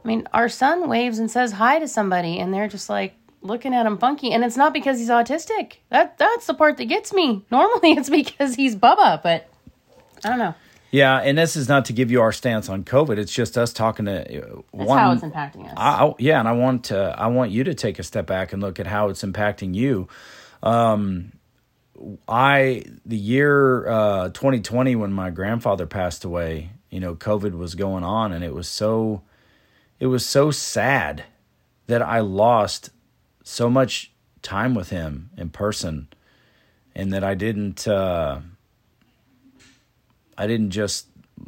I 0.03 0.07
mean, 0.07 0.27
our 0.33 0.49
son 0.49 0.89
waves 0.89 1.19
and 1.19 1.29
says 1.29 1.51
hi 1.53 1.79
to 1.79 1.87
somebody, 1.87 2.39
and 2.39 2.53
they're 2.53 2.67
just 2.67 2.89
like 2.89 3.15
looking 3.41 3.73
at 3.73 3.85
him 3.85 3.97
funky. 3.97 4.31
And 4.31 4.43
it's 4.43 4.57
not 4.57 4.73
because 4.73 4.99
he's 4.99 5.09
autistic. 5.09 5.73
That 5.89 6.17
That's 6.17 6.47
the 6.47 6.53
part 6.53 6.77
that 6.77 6.85
gets 6.85 7.13
me. 7.13 7.45
Normally, 7.51 7.91
it's 7.91 8.09
because 8.09 8.55
he's 8.55 8.75
Bubba, 8.75 9.21
but 9.21 9.47
I 10.23 10.29
don't 10.29 10.39
know. 10.39 10.55
yeah 10.91 11.17
and 11.17 11.37
this 11.37 11.55
is 11.55 11.67
not 11.69 11.85
to 11.85 11.93
give 11.93 12.11
you 12.11 12.21
our 12.21 12.31
stance 12.31 12.67
on 12.69 12.83
covid 12.83 13.17
it's 13.17 13.33
just 13.33 13.57
us 13.57 13.71
talking 13.73 14.05
to 14.05 14.11
uh, 14.21 14.61
That's 14.73 14.87
one 14.87 14.99
how 14.99 15.11
it's 15.13 15.23
impacting 15.23 15.65
us. 15.65 15.73
I, 15.77 16.05
I- 16.05 16.13
yeah, 16.19 16.39
and 16.39 16.47
I 16.47 16.51
want 16.51 16.85
to 16.85 17.15
I 17.17 17.27
want 17.27 17.49
you 17.51 17.63
to 17.63 17.73
take 17.73 17.97
a 17.97 18.03
step 18.03 18.27
back 18.27 18.53
and 18.53 18.61
look 18.61 18.79
at 18.79 18.85
how 18.87 19.09
it's 19.09 19.23
impacting 19.23 19.73
you. 19.73 20.07
Um, 20.61 21.31
I 22.27 22.83
the 23.05 23.17
year 23.17 23.87
uh, 23.87 24.29
2020 24.29 24.95
when 24.95 25.11
my 25.13 25.29
grandfather 25.29 25.85
passed 25.85 26.23
away, 26.23 26.71
you 26.89 26.99
know, 26.99 27.15
COVID 27.15 27.57
was 27.57 27.75
going 27.75 28.03
on, 28.03 28.31
and 28.31 28.43
it 28.43 28.53
was 28.53 28.67
so 28.67 29.21
it 30.01 30.07
was 30.07 30.25
so 30.25 30.49
sad 30.49 31.25
that 31.85 32.01
I 32.01 32.21
lost 32.21 32.89
so 33.43 33.69
much 33.69 34.11
time 34.41 34.73
with 34.73 34.89
him 34.89 35.29
in 35.37 35.51
person, 35.51 36.07
and 36.95 37.13
that 37.13 37.23
I 37.23 37.35
didn't 37.35 37.87
uh, 37.87 38.41
I 40.35 40.47
didn't 40.47 40.71
just 40.71 41.05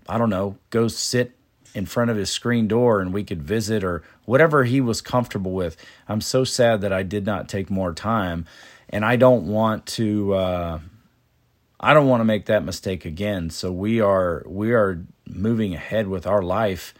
I 0.07 0.19
don't 0.19 0.29
know 0.29 0.57
go 0.69 0.87
sit 0.87 1.31
in 1.73 1.87
front 1.87 2.11
of 2.11 2.17
his 2.17 2.29
screen 2.29 2.67
door 2.67 3.01
and 3.01 3.11
we 3.11 3.23
could 3.23 3.41
visit 3.41 3.83
or 3.83 4.03
whatever 4.25 4.65
he 4.65 4.79
was 4.79 5.01
comfortable 5.01 5.53
with. 5.53 5.75
I'm 6.07 6.21
so 6.21 6.43
sad 6.43 6.81
that 6.81 6.93
I 6.93 7.01
did 7.01 7.25
not 7.25 7.49
take 7.49 7.71
more 7.71 7.91
time, 7.91 8.45
and 8.87 9.03
I 9.03 9.15
don't 9.15 9.47
want 9.47 9.87
to. 9.97 10.33
Uh, 10.35 10.79
I 11.79 11.95
don't 11.95 12.07
want 12.07 12.21
to 12.21 12.25
make 12.25 12.45
that 12.45 12.63
mistake 12.63 13.03
again. 13.03 13.49
So 13.49 13.71
we 13.71 13.99
are 13.99 14.43
we 14.45 14.73
are 14.73 15.03
moving 15.27 15.73
ahead 15.73 16.07
with 16.07 16.27
our 16.27 16.43
life, 16.43 16.93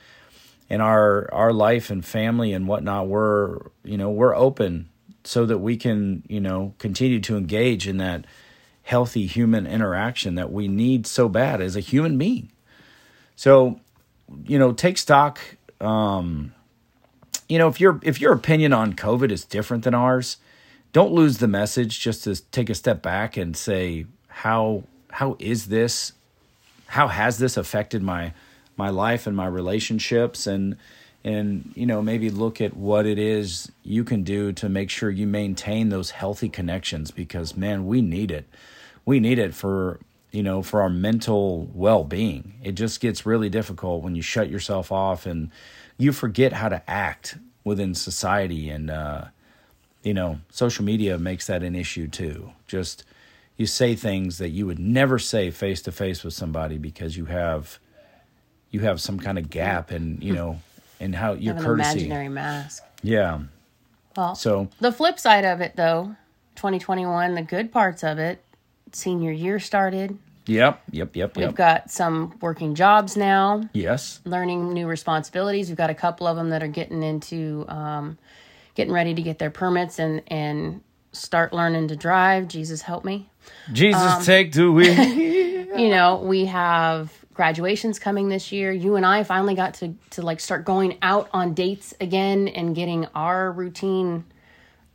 and 0.74 0.82
our 0.82 1.32
our 1.32 1.54
life 1.54 1.90
and 1.90 2.04
family 2.04 2.52
and 2.52 2.68
whatnot. 2.68 3.08
We're 3.08 3.60
you 3.84 3.98
know 3.98 4.10
we're 4.10 4.36
open 4.36 4.90
so 5.24 5.46
that 5.46 5.60
we 5.60 5.78
can 5.78 6.24
you 6.28 6.42
know 6.42 6.74
continue 6.80 7.20
to 7.22 7.38
engage 7.38 7.88
in 7.88 7.98
that 7.98 8.26
healthy 8.82 9.28
human 9.28 9.66
interaction 9.66 10.36
that 10.36 10.52
we 10.52 10.68
need 10.68 11.08
so 11.08 11.30
bad 11.30 11.62
as 11.62 11.76
a 11.76 11.80
human 11.80 12.18
being. 12.18 12.52
So 13.36 13.80
you 14.46 14.58
know, 14.58 14.74
take 14.74 14.98
stock. 14.98 15.40
Um, 15.80 16.54
you 17.48 17.58
know, 17.58 17.68
if 17.68 17.80
your 17.80 18.00
if 18.02 18.20
your 18.20 18.34
opinion 18.34 18.74
on 18.74 18.94
COVID 18.94 19.32
is 19.32 19.46
different 19.46 19.84
than 19.84 19.94
ours, 19.94 20.38
don't 20.92 21.12
lose 21.12 21.38
the 21.38 21.48
message. 21.48 22.00
Just 22.00 22.24
to 22.24 22.42
take 22.52 22.70
a 22.70 22.76
step 22.76 23.02
back 23.02 23.38
and 23.38 23.56
say 23.56 24.06
how 24.28 24.84
how 25.12 25.36
is 25.40 25.68
this? 25.68 26.14
How 26.88 27.08
has 27.08 27.38
this 27.38 27.58
affected 27.58 28.02
my 28.02 28.34
my 28.78 28.90
life 28.90 29.28
and 29.28 29.36
my 29.36 29.48
relationships 29.48 30.48
and 30.48 30.76
and 31.24 31.72
you 31.76 31.86
know 31.86 32.02
maybe 32.02 32.30
look 32.30 32.60
at 32.60 32.76
what 32.76 33.06
it 33.06 33.18
is 33.18 33.72
you 33.84 34.04
can 34.04 34.24
do 34.24 34.52
to 34.52 34.68
make 34.68 34.90
sure 34.90 35.10
you 35.10 35.28
maintain 35.28 35.90
those 35.90 36.12
healthy 36.12 36.50
connections 36.50 37.12
because 37.12 37.56
man 37.56 37.86
we 37.86 38.02
need 38.02 38.32
it 38.32 38.46
we 39.06 39.20
need 39.20 39.40
it 39.40 39.54
for 39.54 40.00
you 40.34 40.42
know, 40.42 40.64
for 40.64 40.82
our 40.82 40.90
mental 40.90 41.70
well 41.74 42.04
being. 42.04 42.56
It 42.64 42.74
just 42.74 43.00
gets 43.00 43.26
really 43.26 43.50
difficult 43.50 44.04
when 44.04 44.16
you 44.16 44.24
shut 44.24 44.50
yourself 44.50 44.92
off 44.92 45.26
and 45.28 45.52
you 45.98 46.12
forget 46.12 46.54
how 46.54 46.70
to 46.70 46.82
act 46.90 47.38
within 47.64 47.94
society. 47.94 48.70
And, 48.70 48.90
uh, 48.90 49.26
you 50.02 50.14
know, 50.14 50.40
social 50.50 50.84
media 50.84 51.20
makes 51.20 51.46
that 51.48 51.62
an 51.62 51.76
issue 51.76 52.08
too. 52.08 52.52
Just 52.68 53.04
you 53.58 53.68
say 53.68 53.96
things 53.96 54.40
that 54.40 54.50
you 54.50 54.66
would 54.66 54.80
never 54.80 55.20
say 55.20 55.52
face 55.52 55.84
to 55.84 55.92
face 55.92 56.24
with 56.24 56.34
somebody 56.34 56.80
because 56.80 57.16
you 57.16 57.26
have 57.26 57.78
you 58.74 58.82
have 58.82 59.00
some 59.00 59.20
kind 59.20 59.38
of 59.38 59.50
gap 59.50 59.92
and 59.92 60.22
you 60.22 60.34
know 60.34 60.60
and 61.00 61.16
how 61.16 61.34
your 61.34 61.54
Have 61.54 61.64
an 61.64 61.70
courtesy 61.70 61.92
imaginary 62.00 62.28
mask. 62.30 62.84
yeah 63.02 63.40
Well, 64.18 64.36
so 64.36 64.68
the 64.82 64.92
flip 64.92 65.20
side 65.20 65.46
of 65.46 65.62
it, 65.62 65.76
though, 65.76 66.16
2021, 66.56 67.36
the 67.36 67.42
good 67.42 67.72
parts 67.72 68.04
of 68.04 68.20
it, 68.20 68.44
senior 68.92 69.32
year 69.32 69.60
started. 69.60 70.18
yep 70.46 70.82
yep 70.92 71.16
yep 71.16 71.36
We've 71.38 71.46
yep 71.48 71.56
got 71.56 71.92
some 71.92 72.38
working 72.42 72.76
jobs 72.76 73.16
now, 73.16 73.70
yes 73.74 74.20
learning 74.26 74.74
new 74.74 74.88
responsibilities. 74.88 75.70
We've 75.70 75.78
got 75.78 75.90
a 75.90 75.96
couple 75.96 76.26
of 76.28 76.36
them 76.36 76.50
that 76.50 76.62
are 76.64 76.68
getting 76.68 77.04
into 77.04 77.66
um, 77.70 78.18
getting 78.76 78.94
ready 78.94 79.14
to 79.14 79.22
get 79.22 79.38
their 79.40 79.52
permits 79.52 80.00
and 80.00 80.22
and 80.28 80.82
start 81.12 81.54
learning 81.54 81.88
to 81.90 81.96
drive. 81.96 82.48
Jesus 82.48 82.82
help 82.82 83.06
me. 83.06 83.30
jesus 83.72 84.02
Um, 84.02 84.24
take 84.24 84.52
the 84.54 84.72
wheel 84.72 84.94
You 85.78 85.90
know, 85.90 86.18
we 86.18 86.46
have 86.46 87.12
graduations 87.34 88.00
coming 88.00 88.30
this 88.30 88.52
year. 88.52 88.72
You 88.72 88.96
and 88.96 89.06
I 89.06 89.24
finally 89.24 89.56
got 89.56 89.76
to 89.76 89.96
to 90.12 90.22
like 90.22 90.40
start 90.40 90.66
going 90.66 90.98
out 91.02 91.30
on 91.34 91.54
dates 91.54 91.94
again 92.00 92.48
and 92.48 92.76
getting 92.76 93.06
our 93.16 93.52
routine 93.52 94.26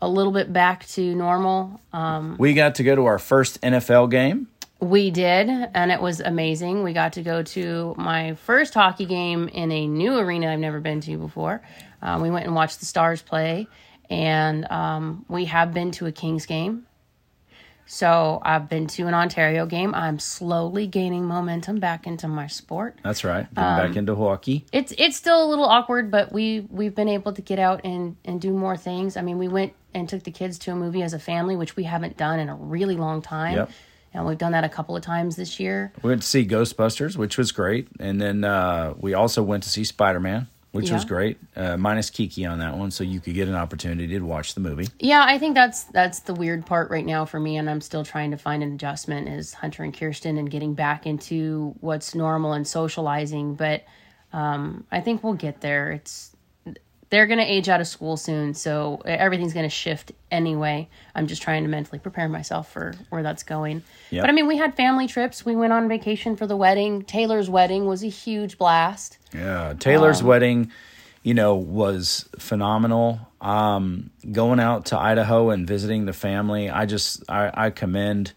a 0.00 0.08
little 0.08 0.32
bit 0.32 0.52
back 0.52 0.86
to 0.88 1.14
normal. 1.14 1.80
Um, 1.92 2.36
we 2.38 2.54
got 2.54 2.76
to 2.76 2.84
go 2.84 2.94
to 2.94 3.06
our 3.06 3.18
first 3.18 3.60
nfl 3.62 4.08
game 4.10 4.46
We 4.80 5.10
did, 5.10 5.48
and 5.48 5.90
it 5.90 6.00
was 6.00 6.20
amazing. 6.20 6.84
We 6.84 6.92
got 6.92 7.14
to 7.14 7.22
go 7.22 7.42
to 7.42 7.94
my 7.98 8.34
first 8.34 8.74
hockey 8.74 9.06
game 9.06 9.48
in 9.48 9.72
a 9.72 9.88
new 9.88 10.16
arena 10.16 10.52
I've 10.52 10.60
never 10.60 10.78
been 10.78 11.00
to 11.00 11.18
before. 11.18 11.62
Uh, 12.00 12.20
we 12.22 12.30
went 12.30 12.46
and 12.46 12.54
watched 12.54 12.78
the 12.78 12.86
Stars 12.86 13.20
play, 13.20 13.66
and 14.08 14.70
um, 14.70 15.24
we 15.28 15.46
have 15.46 15.74
been 15.74 15.90
to 15.92 16.06
a 16.06 16.12
Kings 16.12 16.46
game. 16.46 16.86
So 17.88 18.38
I've 18.42 18.68
been 18.68 18.86
to 18.88 19.06
an 19.06 19.14
Ontario 19.14 19.64
game. 19.64 19.94
I'm 19.94 20.18
slowly 20.18 20.86
gaining 20.86 21.24
momentum 21.24 21.80
back 21.80 22.06
into 22.06 22.28
my 22.28 22.46
sport. 22.46 22.98
That's 23.02 23.24
right. 23.24 23.52
Getting 23.54 23.88
back 23.88 23.96
into 23.96 24.14
hockey. 24.14 24.66
It's 24.72 24.92
it's 24.98 25.16
still 25.16 25.42
a 25.42 25.48
little 25.48 25.64
awkward, 25.64 26.10
but 26.10 26.30
we 26.30 26.60
we've 26.70 26.94
been 26.94 27.08
able 27.08 27.32
to 27.32 27.40
get 27.40 27.58
out 27.58 27.80
and 27.84 28.16
and 28.26 28.40
do 28.42 28.52
more 28.52 28.76
things. 28.76 29.16
I 29.16 29.22
mean, 29.22 29.38
we 29.38 29.48
went 29.48 29.72
and 29.94 30.06
took 30.06 30.22
the 30.22 30.30
kids 30.30 30.58
to 30.60 30.72
a 30.72 30.76
movie 30.76 31.02
as 31.02 31.14
a 31.14 31.18
family, 31.18 31.56
which 31.56 31.76
we 31.76 31.84
haven't 31.84 32.18
done 32.18 32.38
in 32.38 32.50
a 32.50 32.54
really 32.54 32.96
long 32.96 33.22
time. 33.22 33.56
Yep. 33.56 33.70
And 34.12 34.26
we've 34.26 34.38
done 34.38 34.52
that 34.52 34.64
a 34.64 34.68
couple 34.68 34.94
of 34.94 35.02
times 35.02 35.36
this 35.36 35.58
year. 35.58 35.92
We 36.02 36.10
went 36.10 36.22
to 36.22 36.28
see 36.28 36.46
Ghostbusters, 36.46 37.16
which 37.16 37.38
was 37.38 37.52
great, 37.52 37.88
and 37.98 38.20
then 38.20 38.44
uh, 38.44 38.94
we 38.98 39.14
also 39.14 39.42
went 39.42 39.62
to 39.62 39.68
see 39.70 39.84
Spider 39.84 40.20
Man, 40.20 40.48
which 40.72 40.90
was 40.90 41.04
great. 41.04 41.38
Uh, 41.56 41.76
minus 41.76 42.10
Kiki 42.10 42.44
on 42.44 42.58
that 42.58 42.76
one, 42.76 42.90
so 42.90 43.02
you 43.04 43.20
could 43.20 43.34
get 43.34 43.48
an 43.48 43.54
opportunity 43.54 44.18
to 44.18 44.20
watch 44.20 44.54
the 44.54 44.60
movie. 44.60 44.88
Yeah, 44.98 45.24
I 45.26 45.38
think 45.38 45.54
that's 45.54 45.84
that's 45.84 46.20
the 46.20 46.34
weird 46.34 46.66
part 46.66 46.90
right 46.90 47.06
now 47.06 47.24
for 47.24 47.40
me, 47.40 47.56
and 47.56 47.68
I'm 47.68 47.80
still 47.80 48.04
trying 48.04 48.30
to 48.32 48.36
find 48.36 48.62
an 48.62 48.74
adjustment 48.74 49.28
is 49.28 49.54
Hunter 49.54 49.82
and 49.82 49.96
Kirsten 49.96 50.36
and 50.38 50.50
getting 50.50 50.74
back 50.74 51.06
into 51.06 51.74
what's 51.80 52.14
normal 52.14 52.52
and 52.52 52.66
socializing. 52.66 53.54
But 53.54 53.84
um, 54.32 54.84
I 54.92 55.00
think 55.00 55.24
we'll 55.24 55.34
get 55.34 55.60
there. 55.60 55.90
It's 55.92 56.36
they're 57.10 57.26
going 57.26 57.38
to 57.38 57.44
age 57.44 57.68
out 57.68 57.80
of 57.80 57.86
school 57.86 58.16
soon, 58.16 58.54
so 58.54 59.00
everything's 59.04 59.54
going 59.54 59.64
to 59.64 59.74
shift 59.74 60.12
anyway. 60.30 60.88
I'm 61.14 61.26
just 61.26 61.40
trying 61.40 61.62
to 61.62 61.68
mentally 61.68 61.98
prepare 61.98 62.28
myself 62.28 62.70
for 62.70 62.94
where 63.08 63.22
that's 63.22 63.42
going. 63.42 63.82
Yep. 64.10 64.22
But 64.22 64.30
I 64.30 64.32
mean, 64.32 64.46
we 64.46 64.58
had 64.58 64.74
family 64.74 65.06
trips. 65.06 65.44
We 65.44 65.56
went 65.56 65.72
on 65.72 65.88
vacation 65.88 66.36
for 66.36 66.46
the 66.46 66.56
wedding. 66.56 67.02
Taylor's 67.02 67.48
wedding 67.48 67.86
was 67.86 68.04
a 68.04 68.08
huge 68.08 68.58
blast. 68.58 69.18
Yeah, 69.32 69.74
Taylor's 69.78 70.22
wedding, 70.22 70.70
you 71.22 71.34
know, 71.34 71.54
was 71.54 72.28
phenomenal. 72.38 73.20
Um, 73.40 74.10
going 74.30 74.60
out 74.60 74.86
to 74.86 74.98
Idaho 74.98 75.50
and 75.50 75.66
visiting 75.66 76.04
the 76.04 76.12
family, 76.12 76.68
I 76.68 76.86
just 76.86 77.22
I, 77.28 77.50
I 77.54 77.70
commend 77.70 78.32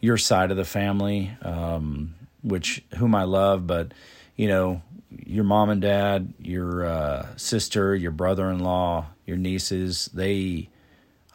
your 0.00 0.18
side 0.18 0.50
of 0.50 0.56
the 0.56 0.64
family, 0.64 1.32
um, 1.42 2.14
which 2.42 2.84
whom 2.98 3.14
I 3.14 3.24
love, 3.24 3.66
but 3.66 3.92
you 4.36 4.48
know, 4.48 4.82
your 5.24 5.44
mom 5.44 5.70
and 5.70 5.80
dad, 5.80 6.34
your 6.38 6.84
uh, 6.84 7.26
sister, 7.36 7.94
your 7.94 8.10
brother-in-law, 8.10 9.06
your 9.26 9.36
nieces, 9.36 10.10
they. 10.14 10.68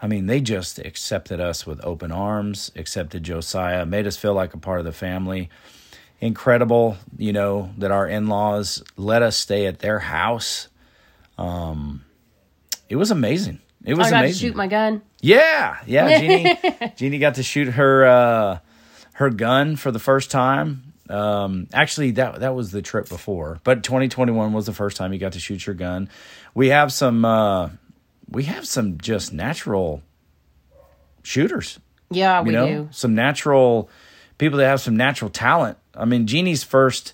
I 0.01 0.07
mean, 0.07 0.27
they 0.27 0.39
just 0.39 0.79
accepted 0.79 1.41
us 1.41 1.67
with 1.67 1.83
open 1.83 2.09
arms, 2.13 2.71
accepted 2.77 3.23
Josiah, 3.23 3.85
made 3.85 4.07
us 4.07 4.15
feel 4.15 4.33
like 4.33 4.53
a 4.53 4.57
part 4.57 4.79
of 4.79 4.85
the 4.85 4.93
family 4.93 5.49
incredible, 6.21 6.97
you 7.17 7.33
know, 7.33 7.71
that 7.77 7.91
our 7.91 8.07
in 8.07 8.27
laws 8.27 8.83
let 8.97 9.21
us 9.21 9.37
stay 9.37 9.65
at 9.65 9.79
their 9.79 9.99
house. 9.99 10.67
Um, 11.37 12.03
it 12.89 12.95
was 12.95 13.11
amazing. 13.11 13.59
It 13.85 13.95
was 13.95 14.07
I 14.07 14.11
got 14.11 14.19
amazing. 14.19 14.39
to 14.39 14.47
shoot 14.47 14.55
my 14.55 14.67
gun. 14.67 15.01
yeah, 15.21 15.77
yeah. 15.85 16.19
Jeannie, 16.19 16.59
Jeannie 16.97 17.19
got 17.19 17.35
to 17.35 17.43
shoot 17.43 17.69
her 17.69 18.05
uh, 18.05 18.59
her 19.13 19.29
gun 19.29 19.75
for 19.75 19.91
the 19.91 19.99
first 19.99 20.31
time. 20.31 20.88
Um, 21.09 21.67
actually, 21.73 22.11
that 22.11 22.41
that 22.41 22.53
was 22.55 22.71
the 22.71 22.81
trip 22.81 23.09
before, 23.09 23.59
but 23.63 23.83
2021 23.83 24.53
was 24.53 24.65
the 24.67 24.73
first 24.73 24.95
time 24.95 25.11
you 25.11 25.19
got 25.19 25.33
to 25.33 25.39
shoot 25.39 25.65
your 25.65 25.73
gun. 25.75 26.07
We 26.53 26.69
have 26.69 26.93
some 26.93 27.25
uh, 27.25 27.69
we 28.29 28.43
have 28.43 28.67
some 28.67 28.97
just 28.99 29.33
natural 29.33 30.03
shooters 31.23 31.79
Yeah, 32.11 32.41
we 32.41 32.51
know 32.51 32.67
do. 32.67 32.87
some 32.91 33.15
natural 33.15 33.89
people 34.37 34.57
that 34.59 34.67
have 34.67 34.79
some 34.81 34.95
natural 34.95 35.29
talent 35.29 35.77
i 35.93 36.05
mean 36.05 36.25
jeannie's 36.27 36.63
first 36.63 37.13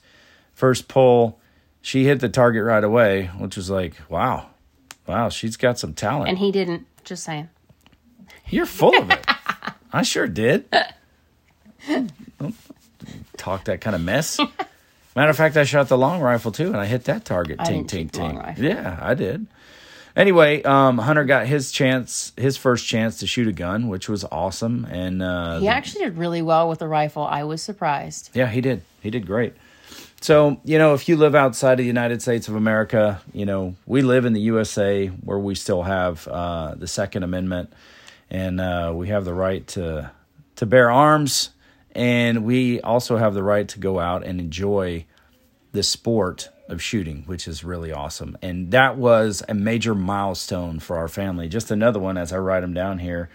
first 0.53 0.87
pull 0.87 1.39
she 1.81 2.03
hit 2.05 2.19
the 2.19 2.29
target 2.29 2.63
right 2.63 2.83
away 2.83 3.25
which 3.39 3.57
was 3.57 3.69
like 3.69 3.93
wow 4.09 4.45
wow 5.07 5.27
she's 5.29 5.57
got 5.57 5.79
some 5.79 5.93
talent 5.93 6.29
And 6.29 6.37
he 6.37 6.51
didn't. 6.51 6.85
Just 7.03 7.23
saying. 7.23 7.49
you're 8.47 8.65
full 8.67 8.95
of 8.95 9.09
it 9.09 9.25
i 9.91 10.03
sure 10.03 10.27
did 10.27 10.65
talk 13.37 13.65
that 13.65 13.81
kind 13.81 13.95
of 13.95 14.01
mess 14.01 14.39
matter 15.15 15.29
of 15.29 15.37
fact 15.37 15.55
i 15.57 15.63
shot 15.63 15.87
the 15.87 15.97
long 15.97 16.21
rifle 16.21 16.51
too 16.51 16.67
and 16.67 16.77
i 16.77 16.85
hit 16.85 17.05
that 17.05 17.25
target 17.25 17.59
ting 17.65 17.85
ting 17.85 18.07
shoot 18.07 18.13
the 18.13 18.19
long 18.23 18.55
ting 18.55 18.63
yeah 18.63 18.97
i 19.01 19.13
did 19.13 19.45
anyway 20.15 20.61
um, 20.63 20.97
hunter 20.97 21.23
got 21.25 21.45
his 21.47 21.71
chance 21.71 22.31
his 22.37 22.57
first 22.57 22.85
chance 22.87 23.19
to 23.19 23.27
shoot 23.27 23.47
a 23.47 23.53
gun 23.53 23.87
which 23.87 24.07
was 24.09 24.23
awesome 24.31 24.85
and 24.89 25.21
uh, 25.21 25.59
He 25.59 25.67
actually 25.67 26.05
did 26.05 26.17
really 26.17 26.41
well 26.41 26.69
with 26.69 26.79
the 26.79 26.87
rifle. 26.87 27.23
I 27.23 27.43
was 27.43 27.61
surprised. 27.61 28.29
Yeah, 28.33 28.47
he 28.47 28.61
did. 28.61 28.81
He 29.01 29.09
did 29.09 29.25
great. 29.27 29.53
So, 30.21 30.59
you 30.63 30.79
know, 30.79 30.93
if 30.95 31.07
you 31.07 31.17
live 31.17 31.35
outside 31.35 31.73
of 31.73 31.77
the 31.79 31.85
United 31.85 32.21
States 32.21 32.47
of 32.47 32.55
America, 32.55 33.21
you 33.33 33.45
know, 33.45 33.75
we 33.85 34.01
live 34.01 34.25
in 34.25 34.33
the 34.33 34.41
USA 34.41 35.07
where 35.07 35.37
we 35.37 35.53
still 35.53 35.83
have 35.83 36.27
uh, 36.27 36.73
the 36.75 36.87
Second 36.87 37.21
Amendment 37.23 37.71
and 38.31 38.59
uh, 38.59 38.91
we 38.95 39.09
have 39.09 39.23
the 39.25 39.33
right 39.33 39.67
to 39.67 40.09
to 40.55 40.65
bear 40.65 40.89
arms, 40.89 41.49
and 41.95 42.43
we 42.43 42.81
also 42.81 43.17
have 43.17 43.33
the 43.33 43.41
right 43.43 43.67
to 43.69 43.79
go 43.79 43.99
out 43.99 44.25
and 44.25 44.39
enjoy 44.39 45.05
the 45.71 45.81
sport 45.81 46.49
of 46.67 46.81
shooting, 46.81 47.23
which 47.25 47.47
is 47.47 47.63
really 47.63 47.91
awesome. 47.91 48.37
And 48.41 48.71
that 48.71 48.97
was 48.97 49.43
a 49.47 49.53
major 49.53 49.95
milestone 49.95 50.79
for 50.79 50.97
our 50.97 51.07
family. 51.07 51.47
Just 51.47 51.71
another 51.71 51.99
one 51.99 52.17
as 52.17 52.33
I 52.33 52.37
write 52.37 52.61
them 52.61 52.73
down 52.73 52.99
here. 52.99 53.29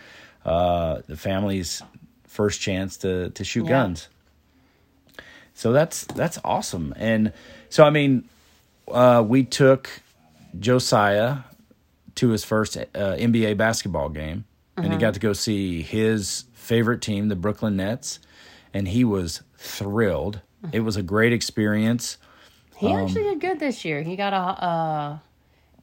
Uh, 0.45 1.01
the 1.07 1.17
family's 1.17 1.83
first 2.25 2.61
chance 2.61 2.97
to 2.99 3.31
to 3.31 3.45
shoot 3.45 3.65
Yeah. 3.65 3.71
guns. 3.71 4.09
So 5.55 5.73
that's 5.73 6.05
that's 6.05 6.39
awesome. 6.45 6.95
And 6.97 7.33
so 7.69 7.85
I 7.85 7.91
mean, 7.91 8.25
uh, 8.89 9.25
we 9.27 9.45
took 9.45 9.89
Josiah 10.59 11.39
to 12.17 12.31
his 12.31 12.45
first 12.45 12.77
uh, 12.77 12.85
NBA 12.95 13.57
basketball 13.57 14.09
game, 14.09 14.45
and 14.77 14.93
he 14.93 14.99
got 14.99 15.15
to 15.15 15.21
go 15.21 15.33
see 15.33 15.83
his 15.83 16.45
favorite 16.55 17.01
team, 17.03 17.29
the 17.29 17.37
Brooklyn 17.37 17.77
Nets, 17.77 18.19
and 18.73 18.89
he 18.89 19.05
was 19.05 19.43
thrilled. 19.57 20.41
It 20.73 20.81
was 20.81 20.97
a 20.97 21.03
great 21.03 21.33
experience. 21.33 22.19
He 22.77 22.89
Um, 22.89 23.05
actually 23.05 23.23
did 23.25 23.41
good 23.41 23.61
this 23.61 23.85
year. 23.85 24.03
He 24.03 24.17
got 24.17 24.33
a, 24.33 25.21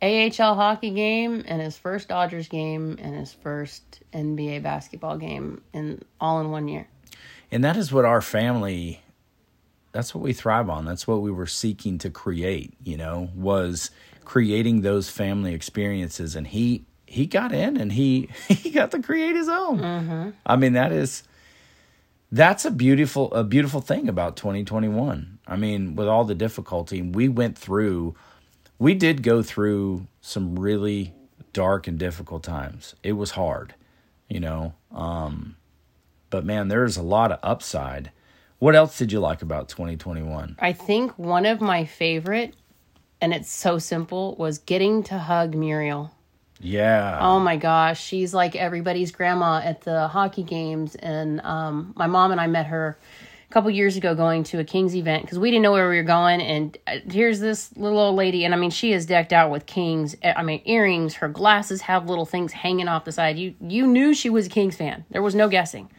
a 0.01 0.29
AHL 0.39 0.55
hockey 0.55 0.91
game 0.91 1.43
and 1.47 1.61
his 1.61 1.77
first 1.77 2.07
Dodgers 2.09 2.47
game 2.47 2.97
and 3.01 3.15
his 3.15 3.33
first 3.33 4.01
NBA 4.13 4.63
basketball 4.63 5.17
game 5.17 5.61
in 5.73 6.01
all 6.21 6.39
in 6.41 6.51
one 6.51 6.67
year. 6.67 6.87
And 7.51 7.63
that 7.63 7.77
is 7.77 7.91
what 7.91 8.05
our 8.05 8.21
family 8.21 9.01
that's 9.93 10.13
what 10.13 10.23
we 10.23 10.31
thrive 10.33 10.69
on. 10.69 10.85
That's 10.85 11.07
what 11.07 11.21
we 11.21 11.31
were 11.31 11.47
seeking 11.47 11.97
to 11.99 12.09
create, 12.11 12.73
you 12.83 12.97
know, 12.97 13.29
was 13.35 13.89
creating 14.25 14.81
those 14.81 15.09
family 15.09 15.53
experiences 15.55 16.35
and 16.35 16.45
he 16.47 16.85
he 17.05 17.25
got 17.25 17.51
in 17.51 17.77
and 17.77 17.93
he 17.93 18.29
he 18.47 18.69
got 18.69 18.91
to 18.91 19.01
create 19.01 19.35
his 19.35 19.49
own. 19.49 20.33
I 20.45 20.55
mean, 20.55 20.73
that 20.73 20.91
is 20.91 21.23
that's 22.31 22.65
a 22.65 22.71
beautiful 22.71 23.33
a 23.33 23.43
beautiful 23.43 23.81
thing 23.81 24.09
about 24.09 24.35
2021. 24.35 25.39
I 25.47 25.55
mean, 25.55 25.95
with 25.95 26.07
all 26.07 26.25
the 26.25 26.35
difficulty 26.35 27.01
we 27.01 27.29
went 27.29 27.57
through, 27.57 28.15
we 28.79 28.93
did 28.93 29.23
go 29.23 29.41
through 29.41 30.07
some 30.21 30.59
really 30.59 31.13
dark 31.53 31.87
and 31.87 31.97
difficult 31.97 32.43
times. 32.43 32.95
It 33.03 33.13
was 33.13 33.31
hard, 33.31 33.75
you 34.27 34.39
know. 34.39 34.73
Um 34.91 35.55
but 36.29 36.45
man, 36.45 36.67
there's 36.67 36.97
a 36.97 37.03
lot 37.03 37.31
of 37.31 37.39
upside. 37.41 38.11
What 38.59 38.75
else 38.75 38.97
did 38.97 39.11
you 39.11 39.19
like 39.19 39.41
about 39.41 39.69
2021? 39.69 40.57
I 40.59 40.73
think 40.73 41.17
one 41.17 41.45
of 41.45 41.61
my 41.61 41.85
favorite, 41.85 42.55
and 43.21 43.33
it's 43.33 43.51
so 43.51 43.77
simple, 43.77 44.35
was 44.35 44.57
getting 44.57 45.03
to 45.03 45.19
hug 45.19 45.55
Muriel. 45.55 46.11
Yeah. 46.59 47.19
Oh 47.21 47.39
my 47.39 47.57
gosh, 47.57 48.01
she's 48.01 48.33
like 48.33 48.55
everybody's 48.55 49.11
grandma 49.11 49.61
at 49.63 49.81
the 49.81 50.07
hockey 50.07 50.43
games, 50.43 50.95
and 50.95 51.41
um, 51.41 51.93
my 51.95 52.07
mom 52.07 52.31
and 52.31 52.41
I 52.41 52.47
met 52.47 52.67
her 52.67 52.97
a 53.49 53.53
couple 53.53 53.69
years 53.69 53.95
ago 53.95 54.15
going 54.15 54.43
to 54.45 54.59
a 54.59 54.63
Kings 54.63 54.95
event 54.95 55.23
because 55.23 55.39
we 55.39 55.51
didn't 55.51 55.63
know 55.63 55.71
where 55.71 55.89
we 55.89 55.97
were 55.97 56.03
going, 56.03 56.41
and 56.41 56.77
uh, 56.87 56.97
here's 57.09 57.39
this 57.39 57.75
little 57.77 57.99
old 57.99 58.15
lady, 58.15 58.43
and 58.43 58.53
I 58.53 58.57
mean 58.57 58.71
she 58.71 58.91
is 58.91 59.05
decked 59.05 59.33
out 59.33 59.51
with 59.51 59.65
Kings. 59.65 60.15
uh, 60.23 60.33
I 60.35 60.43
mean 60.43 60.61
earrings, 60.65 61.15
her 61.15 61.29
glasses 61.29 61.81
have 61.81 62.09
little 62.09 62.25
things 62.25 62.53
hanging 62.53 62.87
off 62.87 63.05
the 63.05 63.11
side. 63.11 63.37
You 63.37 63.53
you 63.61 63.85
knew 63.85 64.13
she 64.13 64.29
was 64.29 64.47
a 64.47 64.49
Kings 64.49 64.75
fan. 64.75 65.05
There 65.11 65.21
was 65.21 65.35
no 65.35 65.47
guessing. 65.49 65.89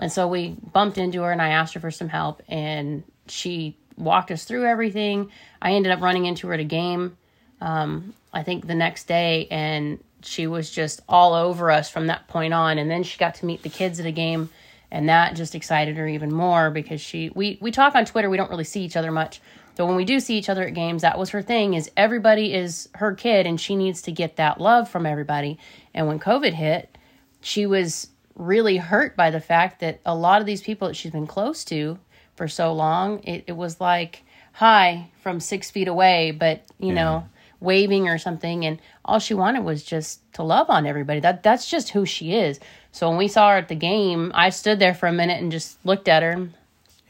And 0.00 0.10
so 0.10 0.26
we 0.26 0.56
bumped 0.72 0.98
into 0.98 1.22
her 1.22 1.30
and 1.30 1.42
I 1.42 1.50
asked 1.50 1.74
her 1.74 1.80
for 1.80 1.90
some 1.90 2.08
help 2.08 2.42
and 2.48 3.04
she 3.28 3.76
walked 3.96 4.30
us 4.30 4.44
through 4.44 4.66
everything. 4.66 5.30
I 5.60 5.72
ended 5.72 5.92
up 5.92 6.00
running 6.00 6.24
into 6.24 6.48
her 6.48 6.54
at 6.54 6.60
a 6.60 6.64
game, 6.64 7.18
um, 7.60 8.14
I 8.32 8.42
think 8.42 8.66
the 8.66 8.74
next 8.74 9.06
day, 9.06 9.48
and 9.50 10.02
she 10.22 10.46
was 10.46 10.70
just 10.70 11.00
all 11.08 11.34
over 11.34 11.70
us 11.70 11.90
from 11.90 12.06
that 12.08 12.28
point 12.28 12.54
on. 12.54 12.78
And 12.78 12.90
then 12.90 13.02
she 13.02 13.18
got 13.18 13.36
to 13.36 13.46
meet 13.46 13.62
the 13.62 13.68
kids 13.68 14.00
at 14.00 14.06
a 14.06 14.12
game, 14.12 14.50
and 14.90 15.08
that 15.08 15.34
just 15.34 15.54
excited 15.54 15.96
her 15.96 16.06
even 16.06 16.32
more 16.32 16.70
because 16.70 17.00
she 17.00 17.30
we 17.34 17.58
we 17.60 17.70
talk 17.70 17.94
on 17.94 18.04
Twitter. 18.04 18.30
We 18.30 18.36
don't 18.36 18.50
really 18.50 18.64
see 18.64 18.82
each 18.82 18.96
other 18.96 19.10
much. 19.12 19.40
So 19.76 19.86
when 19.86 19.96
we 19.96 20.04
do 20.04 20.20
see 20.20 20.36
each 20.36 20.48
other 20.48 20.66
at 20.66 20.74
games, 20.74 21.02
that 21.02 21.18
was 21.18 21.30
her 21.30 21.42
thing 21.42 21.74
is 21.74 21.90
everybody 21.96 22.52
is 22.52 22.88
her 22.96 23.14
kid 23.14 23.46
and 23.46 23.58
she 23.58 23.76
needs 23.76 24.02
to 24.02 24.12
get 24.12 24.36
that 24.36 24.60
love 24.60 24.90
from 24.90 25.06
everybody. 25.06 25.58
And 25.94 26.06
when 26.06 26.18
COVID 26.18 26.52
hit, 26.52 26.98
she 27.40 27.64
was 27.66 28.08
really 28.34 28.76
hurt 28.76 29.16
by 29.16 29.30
the 29.30 29.40
fact 29.40 29.80
that 29.80 30.00
a 30.04 30.14
lot 30.14 30.40
of 30.40 30.46
these 30.46 30.60
people 30.60 30.88
that 30.88 30.94
she's 30.94 31.12
been 31.12 31.26
close 31.26 31.64
to 31.64 31.98
for 32.36 32.48
so 32.48 32.72
long, 32.72 33.22
it, 33.22 33.44
it 33.46 33.52
was 33.52 33.80
like 33.80 34.22
hi 34.52 35.10
from 35.22 35.40
six 35.40 35.70
feet 35.70 35.88
away, 35.88 36.30
but 36.32 36.62
you 36.78 36.92
know, 36.92 37.26
waving 37.60 38.08
or 38.08 38.18
something. 38.18 38.64
And 38.64 38.80
all 39.04 39.18
she 39.18 39.34
wanted 39.34 39.64
was 39.64 39.82
just 39.82 40.20
to 40.34 40.42
love 40.42 40.68
on 40.70 40.86
everybody. 40.86 41.20
That 41.20 41.42
that's 41.42 41.68
just 41.70 41.90
who 41.90 42.04
she 42.06 42.34
is. 42.34 42.58
So 42.92 43.08
when 43.08 43.18
we 43.18 43.28
saw 43.28 43.50
her 43.50 43.56
at 43.58 43.68
the 43.68 43.74
game, 43.74 44.32
I 44.34 44.50
stood 44.50 44.78
there 44.78 44.94
for 44.94 45.06
a 45.06 45.12
minute 45.12 45.40
and 45.40 45.52
just 45.52 45.78
looked 45.84 46.08
at 46.08 46.22
her. 46.22 46.48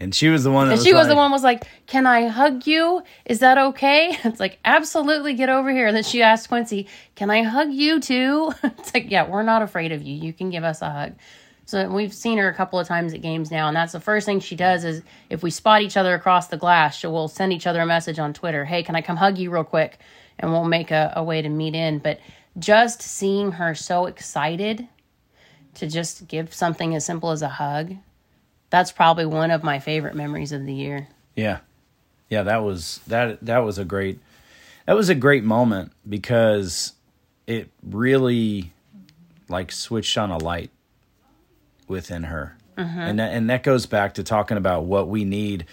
And 0.02 0.14
she 0.14 0.28
was 0.28 0.44
the 0.44 0.50
one 0.50 0.68
that 0.68 0.78
And 0.78 0.82
she 0.82 0.94
was 0.94 1.08
the 1.08 1.12
like- 1.14 1.18
one 1.18 1.30
was 1.30 1.42
like, 1.42 1.64
"Can 1.86 2.06
I 2.06 2.26
hug 2.28 2.66
you? 2.66 3.02
Is 3.26 3.40
that 3.40 3.58
okay?" 3.58 4.16
It's 4.24 4.40
like, 4.40 4.58
"Absolutely, 4.64 5.34
get 5.34 5.50
over 5.50 5.70
here." 5.70 5.86
And 5.86 5.94
then 5.96 6.04
she 6.04 6.22
asked 6.22 6.48
Quincy, 6.48 6.86
"Can 7.16 7.30
I 7.30 7.42
hug 7.42 7.70
you 7.70 8.00
too?" 8.00 8.52
It's 8.62 8.94
like, 8.94 9.10
"Yeah, 9.10 9.28
we're 9.28 9.42
not 9.42 9.60
afraid 9.60 9.92
of 9.92 10.02
you. 10.02 10.14
You 10.14 10.32
can 10.32 10.48
give 10.48 10.64
us 10.64 10.80
a 10.80 10.90
hug." 10.90 11.12
So 11.66 11.86
we've 11.88 12.14
seen 12.14 12.38
her 12.38 12.48
a 12.48 12.54
couple 12.54 12.78
of 12.80 12.88
times 12.88 13.12
at 13.14 13.20
games 13.20 13.50
now, 13.50 13.68
and 13.68 13.76
that's 13.76 13.92
the 13.92 14.00
first 14.00 14.24
thing 14.26 14.40
she 14.40 14.56
does 14.56 14.84
is 14.84 15.02
if 15.28 15.42
we 15.42 15.50
spot 15.50 15.82
each 15.82 15.96
other 15.98 16.14
across 16.14 16.48
the 16.48 16.56
glass, 16.56 16.96
she 16.96 17.06
will 17.06 17.28
send 17.28 17.52
each 17.52 17.66
other 17.66 17.80
a 17.82 17.86
message 17.86 18.18
on 18.18 18.32
Twitter, 18.32 18.64
"Hey, 18.64 18.82
can 18.82 18.96
I 18.96 19.02
come 19.02 19.16
hug 19.18 19.36
you 19.38 19.50
real 19.50 19.64
quick?" 19.64 19.98
And 20.40 20.50
we'll 20.50 20.64
make 20.64 20.90
a, 20.90 21.12
a 21.14 21.22
way 21.22 21.42
to 21.42 21.48
meet 21.48 21.74
in. 21.74 21.98
But 21.98 22.18
just 22.58 23.02
seeing 23.02 23.52
her 23.52 23.74
so 23.74 24.06
excited 24.06 24.88
to 25.74 25.86
just 25.86 26.26
give 26.26 26.52
something 26.52 26.94
as 26.94 27.04
simple 27.04 27.30
as 27.30 27.42
a 27.42 27.48
hug, 27.48 27.94
that's 28.70 28.90
probably 28.90 29.26
one 29.26 29.50
of 29.50 29.62
my 29.62 29.78
favorite 29.78 30.16
memories 30.16 30.52
of 30.52 30.66
the 30.66 30.74
year. 30.74 31.08
Yeah. 31.36 31.58
Yeah, 32.28 32.44
that 32.44 32.62
was 32.62 33.00
that 33.08 33.44
that 33.44 33.58
was 33.58 33.78
a 33.78 33.84
great 33.84 34.20
that 34.86 34.94
was 34.94 35.08
a 35.08 35.14
great 35.14 35.44
moment 35.44 35.92
because 36.08 36.92
it 37.46 37.70
really 37.82 38.72
like 39.48 39.72
switched 39.72 40.16
on 40.16 40.30
a 40.30 40.38
light 40.38 40.70
within 41.88 42.24
her. 42.24 42.56
Mm-hmm. 42.78 43.00
And 43.00 43.18
that, 43.18 43.32
and 43.32 43.50
that 43.50 43.62
goes 43.62 43.86
back 43.86 44.14
to 44.14 44.22
talking 44.22 44.56
about 44.56 44.84
what 44.84 45.08
we 45.08 45.24
need. 45.24 45.66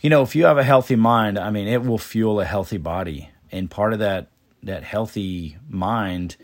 You 0.00 0.08
know, 0.10 0.22
if 0.22 0.34
you 0.34 0.46
have 0.46 0.56
a 0.56 0.64
healthy 0.64 0.96
mind, 0.96 1.38
I 1.38 1.50
mean, 1.50 1.66
it 1.66 1.84
will 1.84 1.98
fuel 1.98 2.40
a 2.40 2.44
healthy 2.44 2.78
body. 2.78 3.29
And 3.52 3.70
part 3.70 3.92
of 3.92 3.98
that 3.98 4.28
that 4.62 4.82
healthy 4.82 5.56
mind 5.68 6.36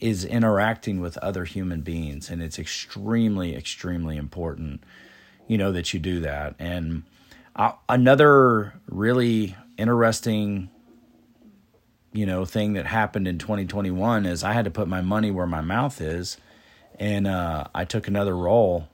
is 0.00 0.24
interacting 0.24 1.00
with 1.00 1.16
other 1.18 1.44
human 1.44 1.80
beings 1.80 2.28
and 2.28 2.42
it's 2.42 2.58
extremely 2.58 3.56
extremely 3.56 4.16
important 4.16 4.82
you 5.46 5.56
know 5.56 5.72
that 5.72 5.94
you 5.94 6.00
do 6.00 6.20
that 6.20 6.54
and 6.58 7.02
uh, 7.54 7.72
another 7.88 8.74
really 8.86 9.56
interesting 9.78 10.68
you 12.12 12.26
know 12.26 12.44
thing 12.44 12.74
that 12.74 12.86
happened 12.86 13.26
in 13.26 13.38
2021 13.38 14.26
is 14.26 14.44
i 14.44 14.52
had 14.52 14.64
to 14.66 14.70
put 14.70 14.86
my 14.88 15.00
money 15.00 15.30
where 15.30 15.46
my 15.46 15.62
mouth 15.62 16.00
is 16.00 16.36
and 16.98 17.26
uh, 17.26 17.64
i 17.74 17.84
took 17.84 18.06
another 18.06 18.36
role 18.36 18.88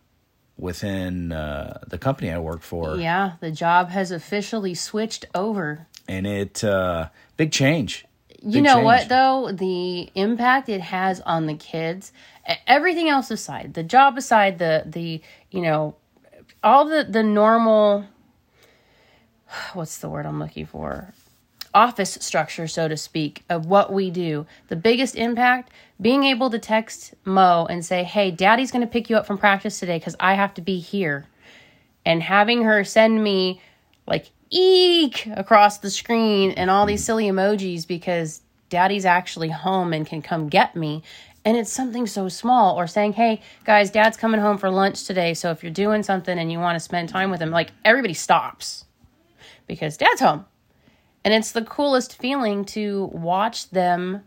within 0.57 1.33
uh, 1.33 1.79
the 1.89 1.99
company 1.99 2.31
i 2.31 2.39
work 2.39 2.63
for 2.63 2.97
Yeah, 2.97 3.33
the 3.41 3.51
job 3.51 3.89
has 3.89 4.13
officially 4.13 4.75
switched 4.75 5.25
over. 5.35 5.89
And 6.09 6.27
it 6.27 6.63
uh, 6.65 7.09
big 7.37 7.53
change 7.53 8.05
You 8.41 8.61
know 8.61 8.75
change. 8.77 8.85
what 8.85 9.09
though? 9.09 9.53
The 9.53 10.11
impact 10.15 10.69
it 10.69 10.81
has 10.81 11.21
on 11.21 11.47
the 11.47 11.55
kids, 11.55 12.13
everything 12.67 13.09
else 13.09 13.31
aside, 13.31 13.75
the 13.75 13.83
job 13.83 14.19
aside, 14.19 14.59
the 14.59 14.85
the 14.87 15.21
you 15.51 15.61
know, 15.63 15.97
all 16.63 16.85
the 16.87 17.05
the 17.09 17.23
normal 17.23 18.07
what's 19.75 19.99
the 19.99 20.09
word 20.09 20.27
I'm 20.27 20.39
looking 20.41 20.67
for? 20.67 21.15
Office 21.75 22.19
structure, 22.21 22.67
so 22.69 22.87
to 22.87 22.99
speak, 22.99 23.45
of 23.49 23.65
what 23.65 23.91
we 23.91 24.11
do. 24.11 24.45
The 24.69 24.77
biggest 24.77 25.15
impact 25.17 25.71
being 25.99 26.25
able 26.25 26.51
to 26.51 26.59
text 26.59 27.15
Mo 27.25 27.67
and 27.71 27.83
say, 27.83 28.05
"Hey, 28.05 28.31
Daddy's 28.31 28.71
going 28.71 28.83
to 28.83 28.93
pick 28.93 29.09
you 29.09 29.17
up 29.17 29.25
from 29.27 29.39
practice 29.39 29.79
today 29.81 29.99
because 29.99 30.17
I 30.21 30.35
have 30.35 30.53
to 30.55 30.61
be 30.63 30.79
here." 30.79 31.27
and 32.05 32.21
having 32.21 32.65
her 32.65 32.83
send 32.83 33.23
me 33.23 33.61
like 34.09 34.31
eek 34.53 35.27
across 35.35 35.79
the 35.79 35.91
screen 35.91 36.53
and 36.53 36.71
all 36.71 36.87
these 36.87 37.03
silly 37.03 37.25
emojis 37.25 37.87
because 37.87 38.43
daddy's 38.69 39.05
actually 39.05 39.49
home 39.49 39.93
and 39.93 40.07
can 40.07 40.23
come 40.23 40.49
get 40.49 40.77
me. 40.77 41.03
And 41.45 41.57
it's 41.57 41.73
something 41.73 42.07
so 42.07 42.29
small 42.29 42.79
or 42.79 42.87
saying 42.87 43.15
hey 43.15 43.41
guys 43.65 43.91
dad's 43.91 44.17
coming 44.17 44.41
home 44.41 44.59
for 44.59 44.71
lunch 44.71 45.05
today. 45.05 45.35
So 45.35 45.51
if 45.51 45.63
you're 45.65 45.73
doing 45.73 46.03
something 46.03 46.39
and 46.39 46.53
you 46.53 46.61
want 46.61 46.77
to 46.77 46.81
spend 46.81 47.09
time 47.09 47.31
with 47.31 47.41
him 47.41 47.51
like 47.51 47.73
everybody 47.85 48.15
stops 48.15 48.85
because 49.67 49.97
dad's 49.97 50.21
home. 50.21 50.45
And 51.25 51.33
it's 51.33 51.53
the 51.53 51.65
coolest 51.65 52.19
feeling 52.19 52.65
to 52.67 53.07
watch 53.13 53.71
them 53.71 54.23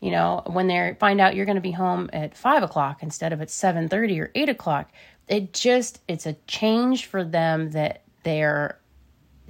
you 0.00 0.10
know 0.10 0.42
when 0.46 0.66
they 0.66 0.96
find 0.98 1.20
out 1.20 1.36
you're 1.36 1.46
going 1.46 1.56
to 1.56 1.62
be 1.62 1.72
home 1.72 2.10
at 2.12 2.36
five 2.36 2.62
o'clock 2.62 3.02
instead 3.02 3.32
of 3.32 3.40
at 3.40 3.48
7.30 3.48 4.20
or 4.20 4.30
8 4.34 4.48
o'clock. 4.48 4.90
It 5.28 5.52
just 5.52 6.00
it's 6.08 6.26
a 6.26 6.34
change 6.46 7.06
for 7.06 7.22
them 7.22 7.70
that 7.70 8.02
they're 8.24 8.79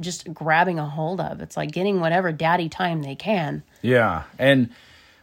just 0.00 0.32
grabbing 0.32 0.78
a 0.78 0.86
hold 0.86 1.20
of 1.20 1.40
it's 1.40 1.56
like 1.56 1.70
getting 1.70 2.00
whatever 2.00 2.32
daddy 2.32 2.68
time 2.68 3.02
they 3.02 3.14
can 3.14 3.62
Yeah, 3.82 4.24
and 4.38 4.70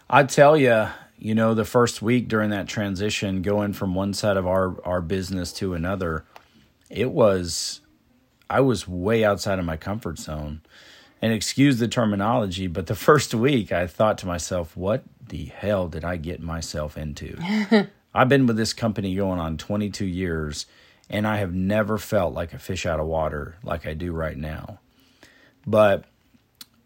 I 0.10 0.24
tell 0.24 0.56
you, 0.56 0.88
you 1.20 1.36
know, 1.36 1.54
the 1.54 1.66
first 1.66 2.02
week 2.02 2.28
during 2.28 2.52
that 2.52 2.68
transition, 2.68 3.42
going 3.42 3.74
from 3.74 3.94
one 3.94 4.14
side 4.14 4.38
of 4.38 4.48
our, 4.48 4.82
our 4.86 5.02
business 5.02 5.52
to 5.54 5.74
another, 5.74 6.24
it 6.90 7.12
was, 7.12 7.82
I 8.50 8.62
was 8.62 8.88
way 8.88 9.26
outside 9.26 9.60
of 9.60 9.66
my 9.66 9.78
comfort 9.78 10.18
zone. 10.18 10.62
And 11.22 11.34
excuse 11.34 11.80
the 11.80 11.88
terminology, 11.88 12.68
but 12.68 12.88
the 12.88 12.96
first 13.08 13.34
week 13.34 13.72
I 13.72 13.88
thought 13.88 14.18
to 14.20 14.28
myself, 14.28 14.78
what 14.78 15.04
the 15.28 15.46
hell 15.46 15.88
did 15.88 16.06
I 16.06 16.16
get 16.16 16.42
myself 16.42 16.98
into? 16.98 17.38
I've 18.14 18.30
been 18.30 18.48
with 18.48 18.58
this 18.58 18.74
company 18.74 19.16
going 19.16 19.40
on 19.40 19.58
22 19.58 20.06
years, 20.06 20.68
and 21.10 21.26
I 21.28 21.38
have 21.38 21.54
never 21.54 21.98
felt 21.98 22.34
like 22.34 22.54
a 22.54 22.60
fish 22.60 22.86
out 22.86 23.00
of 23.00 23.08
water 23.08 23.58
like 23.64 23.88
I 23.88 23.94
do 23.94 24.12
right 24.12 24.38
now. 24.38 24.80
But, 25.66 26.06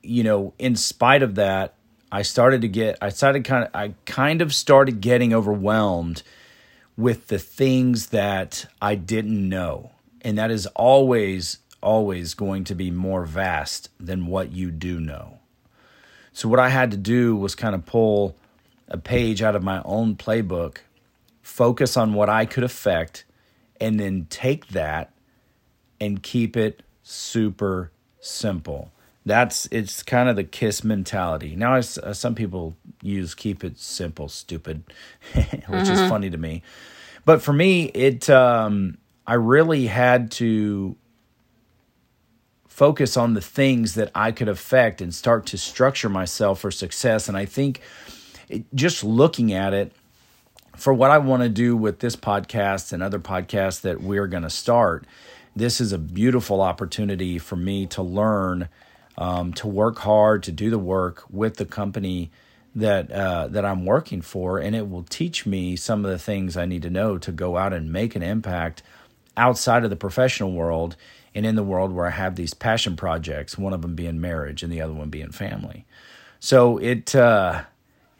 you 0.01 0.23
know, 0.23 0.53
in 0.59 0.75
spite 0.75 1.23
of 1.23 1.35
that, 1.35 1.75
I 2.11 2.23
started 2.23 2.61
to 2.61 2.67
get 2.67 2.97
I 3.01 3.09
started 3.09 3.45
kind 3.45 3.65
of 3.65 3.69
I 3.73 3.93
kind 4.05 4.41
of 4.41 4.53
started 4.53 5.01
getting 5.01 5.33
overwhelmed 5.33 6.23
with 6.97 7.27
the 7.27 7.39
things 7.39 8.07
that 8.07 8.65
I 8.81 8.95
didn't 8.95 9.47
know. 9.47 9.91
And 10.21 10.37
that 10.37 10.51
is 10.51 10.67
always 10.67 11.59
always 11.81 12.33
going 12.35 12.63
to 12.65 12.75
be 12.75 12.91
more 12.91 13.25
vast 13.25 13.89
than 13.99 14.27
what 14.27 14.51
you 14.51 14.69
do 14.71 14.99
know. 14.99 15.39
So 16.33 16.47
what 16.47 16.59
I 16.59 16.69
had 16.69 16.91
to 16.91 16.97
do 16.97 17.35
was 17.35 17.55
kind 17.55 17.73
of 17.73 17.85
pull 17.85 18.35
a 18.87 18.97
page 18.97 19.41
out 19.41 19.55
of 19.55 19.63
my 19.63 19.81
own 19.83 20.15
playbook, 20.15 20.77
focus 21.41 21.97
on 21.97 22.13
what 22.13 22.29
I 22.29 22.45
could 22.45 22.63
affect 22.63 23.23
and 23.81 23.99
then 23.99 24.27
take 24.29 24.67
that 24.67 25.11
and 25.99 26.21
keep 26.23 26.55
it 26.55 26.83
super 27.03 27.91
simple. 28.21 28.91
That's 29.25 29.67
it's 29.71 30.01
kind 30.03 30.29
of 30.29 30.35
the 30.35 30.43
kiss 30.43 30.83
mentality. 30.83 31.55
Now 31.55 31.75
uh, 31.75 31.81
some 31.81 32.35
people 32.35 32.75
use 33.01 33.35
keep 33.35 33.63
it 33.63 33.77
simple 33.77 34.29
stupid 34.29 34.83
which 35.33 35.45
mm-hmm. 35.45 35.91
is 35.91 36.09
funny 36.09 36.29
to 36.29 36.37
me. 36.37 36.61
But 37.25 37.41
for 37.41 37.53
me 37.53 37.85
it 37.85 38.29
um, 38.29 38.97
i 39.27 39.33
really 39.33 39.87
had 39.87 40.31
to 40.31 40.95
focus 42.67 43.15
on 43.17 43.33
the 43.33 43.41
things 43.41 43.93
that 43.95 44.09
i 44.15 44.31
could 44.31 44.49
affect 44.49 45.01
and 45.01 45.13
start 45.13 45.45
to 45.47 45.57
structure 45.57 46.09
myself 46.09 46.59
for 46.59 46.71
success. 46.71 47.27
And 47.27 47.37
i 47.37 47.45
think 47.45 47.81
it, 48.49 48.63
just 48.73 49.03
looking 49.03 49.53
at 49.53 49.73
it 49.73 49.91
for 50.75 50.93
what 50.93 51.11
i 51.11 51.17
want 51.17 51.43
to 51.43 51.49
do 51.49 51.75
with 51.75 51.99
this 51.99 52.15
podcast 52.15 52.93
and 52.93 53.01
other 53.01 53.19
podcasts 53.19 53.81
that 53.81 54.01
we're 54.01 54.27
going 54.27 54.43
to 54.43 54.49
start 54.49 55.05
this 55.55 55.81
is 55.81 55.91
a 55.91 55.97
beautiful 55.97 56.61
opportunity 56.61 57.37
for 57.37 57.55
me 57.55 57.85
to 57.87 58.01
learn 58.01 58.69
um, 59.17 59.53
to 59.53 59.67
work 59.67 59.99
hard, 59.99 60.43
to 60.43 60.51
do 60.51 60.69
the 60.69 60.79
work 60.79 61.23
with 61.29 61.57
the 61.57 61.65
company 61.65 62.31
that 62.73 63.11
uh, 63.11 63.47
that 63.49 63.65
I'm 63.65 63.85
working 63.85 64.21
for, 64.21 64.59
and 64.59 64.75
it 64.75 64.89
will 64.89 65.03
teach 65.03 65.45
me 65.45 65.75
some 65.75 66.05
of 66.05 66.11
the 66.11 66.19
things 66.19 66.55
I 66.55 66.65
need 66.65 66.83
to 66.83 66.89
know 66.89 67.17
to 67.17 67.31
go 67.31 67.57
out 67.57 67.73
and 67.73 67.91
make 67.91 68.15
an 68.15 68.23
impact 68.23 68.81
outside 69.35 69.83
of 69.83 69.89
the 69.89 69.95
professional 69.95 70.53
world 70.53 70.95
and 71.35 71.45
in 71.45 71.55
the 71.55 71.63
world 71.63 71.91
where 71.91 72.07
I 72.07 72.11
have 72.11 72.35
these 72.35 72.53
passion 72.53 72.95
projects. 72.95 73.57
One 73.57 73.73
of 73.73 73.81
them 73.81 73.95
being 73.95 74.21
marriage, 74.21 74.63
and 74.63 74.71
the 74.71 74.81
other 74.81 74.93
one 74.93 75.09
being 75.09 75.31
family. 75.31 75.85
So 76.39 76.77
it 76.77 77.13
uh, 77.13 77.63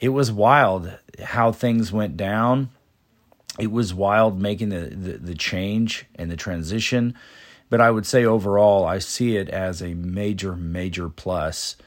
it 0.02 0.10
was 0.10 0.32
wild 0.32 0.92
how 1.24 1.54
things 1.54 1.94
went 1.94 2.18
down. 2.18 2.70
It 3.58 3.72
was 3.72 3.94
wild 3.94 4.42
making 4.42 4.70
the, 4.70 4.90
the, 4.90 5.18
the 5.18 5.36
change 5.36 6.06
and 6.16 6.30
the 6.30 6.36
transition 6.36 7.16
but 7.72 7.80
I 7.80 7.90
would 7.90 8.06
say 8.06 8.26
overall, 8.26 8.86
I 8.86 9.00
see 9.00 9.38
it 9.38 9.48
as 9.48 9.82
a 9.82 9.94
major, 9.94 10.58
major 10.58 11.08
plus. 11.08 11.78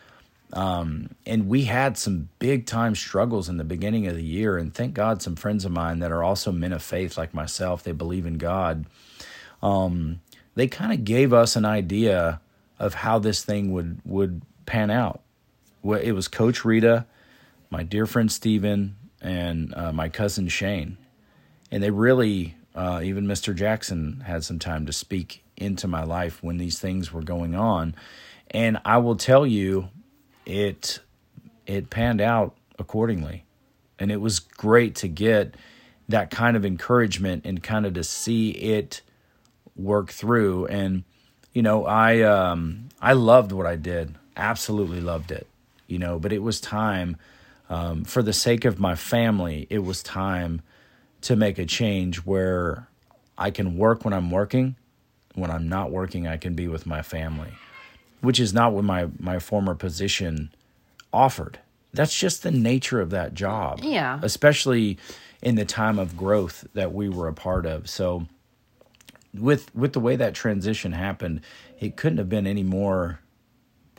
Um, 0.55 1.11
and 1.27 1.46
we 1.46 1.64
had 1.64 1.98
some 1.98 2.31
big 2.38 2.64
time 2.64 2.94
struggles 2.94 3.50
in 3.50 3.59
the 3.59 3.64
beginning 3.64 4.07
of 4.07 4.14
the 4.14 4.24
year. 4.24 4.57
And 4.57 4.72
thank 4.72 4.94
God, 4.94 5.20
some 5.20 5.37
friends 5.37 5.66
of 5.66 5.72
mine 5.72 5.98
that 5.98 6.11
are 6.11 6.24
also 6.24 6.50
men 6.53 6.72
of 6.72 6.83
faith 6.83 7.18
like 7.18 7.35
myself, 7.35 7.83
they 7.83 7.92
believe 7.92 8.24
in 8.24 8.38
God. 8.38 8.87
Um, 9.62 10.22
they 10.55 10.68
kind 10.68 10.90
of 10.90 11.05
gave 11.05 11.35
us 11.35 11.55
an 11.55 11.66
idea 11.66 12.40
of 12.79 12.94
how 12.94 13.18
this 13.18 13.44
thing 13.44 13.70
would 13.72 14.00
would 14.07 14.40
pan 14.64 14.90
out. 14.90 15.20
It 15.85 16.14
was 16.14 16.29
Coach 16.29 16.64
Rita, 16.64 17.05
my 17.75 17.83
dear 17.83 18.07
friend 18.07 18.31
Steven, 18.31 18.95
and 19.21 19.75
uh, 19.75 19.93
my 19.93 20.09
cousin 20.09 20.47
Shane, 20.47 20.97
and 21.73 21.83
they 21.83 21.91
really, 21.91 22.55
uh, 22.73 23.01
even 23.03 23.27
Mr. 23.27 23.53
Jackson 23.53 24.23
had 24.25 24.45
some 24.45 24.61
time 24.61 24.87
to 24.87 24.93
speak 24.93 25.43
into 25.57 25.89
my 25.89 26.05
life 26.05 26.41
when 26.41 26.57
these 26.57 26.79
things 26.79 27.13
were 27.13 27.21
going 27.21 27.57
on. 27.57 27.97
And 28.53 28.79
I 28.85 28.99
will 28.99 29.17
tell 29.17 29.45
you, 29.45 29.89
it 30.47 31.01
it 31.67 31.91
panned 31.91 32.21
out 32.21 32.55
accordingly. 32.79 33.45
And 33.99 34.13
it 34.13 34.21
was 34.21 34.39
great 34.39 34.95
to 34.97 35.09
get 35.09 35.57
that 36.09 36.31
kind 36.31 36.57
of 36.57 36.65
encouragement 36.65 37.45
and 37.45 37.61
kind 37.61 37.87
of 37.87 37.95
to 37.95 38.05
see 38.05 38.51
it 38.51 39.03
work 39.75 40.13
through. 40.13 40.67
And, 40.67 41.03
you 41.53 41.63
know, 41.63 41.87
I 41.87 42.21
um 42.21 42.91
I 43.01 43.15
loved 43.15 43.51
what 43.51 43.67
I 43.67 43.75
did. 43.75 44.15
Absolutely 44.37 45.01
loved 45.01 45.33
it. 45.33 45.49
You 45.89 45.99
know, 45.99 46.21
but 46.21 46.33
it 46.33 46.41
was 46.41 46.61
time 46.61 47.17
um, 47.68 48.05
for 48.05 48.22
the 48.22 48.33
sake 48.33 48.64
of 48.64 48.79
my 48.79 48.94
family, 48.94 49.66
it 49.70 49.81
was 49.81 50.03
time 50.03 50.62
to 51.22 51.37
make 51.37 51.59
a 51.59 51.66
change 51.66 52.18
where 52.18 52.88
I 53.38 53.50
can 53.50 53.77
work 53.77 54.05
when 54.05 54.12
I'm 54.12 54.31
working 54.31 54.77
when 55.35 55.50
I'm 55.50 55.68
not 55.68 55.90
working, 55.90 56.27
I 56.27 56.37
can 56.37 56.55
be 56.55 56.68
with 56.68 56.87
my 56.87 57.03
family, 57.03 57.53
which 58.20 58.40
is 58.40 58.55
not 58.55 58.72
what 58.72 58.85
my, 58.85 59.09
my 59.18 59.38
former 59.38 59.74
position 59.74 60.53
offered. 61.12 61.59
That's 61.92 62.16
just 62.16 62.42
the 62.42 62.50
nature 62.50 63.00
of 63.00 63.11
that 63.11 63.35
job. 63.35 63.81
Yeah. 63.83 64.18
Especially 64.22 64.98
in 65.42 65.57
the 65.57 65.64
time 65.64 65.98
of 65.98 66.16
growth 66.16 66.66
that 66.74 66.92
we 66.92 67.09
were 67.09 67.29
a 67.29 67.35
part 67.35 67.66
of. 67.66 67.88
So 67.88 68.27
with 69.33 69.72
with 69.74 69.92
the 69.92 70.00
way 70.00 70.16
that 70.16 70.35
transition 70.35 70.92
happened, 70.92 71.40
it 71.81 71.96
couldn't 71.96 72.18
have 72.18 72.29
been 72.29 72.46
any 72.46 72.62
more 72.62 73.20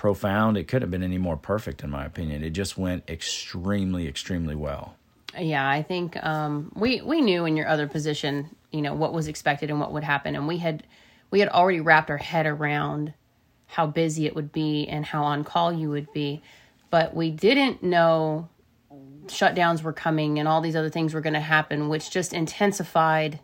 profound. 0.05 0.55
It 0.55 0.67
couldn't 0.67 0.83
have 0.83 0.91
been 0.91 1.01
any 1.01 1.17
more 1.17 1.35
perfect 1.35 1.83
in 1.83 1.89
my 1.89 2.05
opinion. 2.05 2.43
It 2.43 2.51
just 2.51 2.77
went 2.77 3.09
extremely 3.09 4.07
extremely 4.07 4.53
well. 4.53 4.95
Yeah, 5.35 5.67
I 5.67 5.81
think 5.81 6.23
um, 6.23 6.71
we 6.75 7.01
we 7.01 7.21
knew 7.21 7.45
in 7.45 7.57
your 7.57 7.67
other 7.67 7.87
position, 7.87 8.55
you 8.71 8.83
know, 8.83 8.93
what 8.93 9.13
was 9.13 9.27
expected 9.27 9.71
and 9.71 9.79
what 9.79 9.91
would 9.93 10.03
happen 10.03 10.35
and 10.35 10.47
we 10.47 10.59
had 10.59 10.83
we 11.31 11.39
had 11.39 11.49
already 11.49 11.79
wrapped 11.79 12.11
our 12.11 12.17
head 12.17 12.45
around 12.45 13.15
how 13.65 13.87
busy 13.87 14.27
it 14.27 14.35
would 14.35 14.51
be 14.51 14.87
and 14.87 15.03
how 15.03 15.23
on 15.23 15.43
call 15.43 15.73
you 15.73 15.89
would 15.89 16.13
be, 16.13 16.43
but 16.91 17.15
we 17.15 17.31
didn't 17.31 17.81
know 17.81 18.47
shutdowns 19.25 19.81
were 19.81 19.91
coming 19.91 20.37
and 20.37 20.47
all 20.47 20.61
these 20.61 20.75
other 20.75 20.91
things 20.91 21.15
were 21.15 21.21
going 21.21 21.33
to 21.33 21.39
happen, 21.39 21.89
which 21.89 22.11
just 22.11 22.31
intensified 22.31 23.39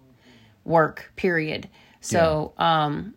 work, 0.63 1.11
period. 1.15 1.67
So, 2.01 2.53
yeah. 2.59 2.85
um, 2.85 3.15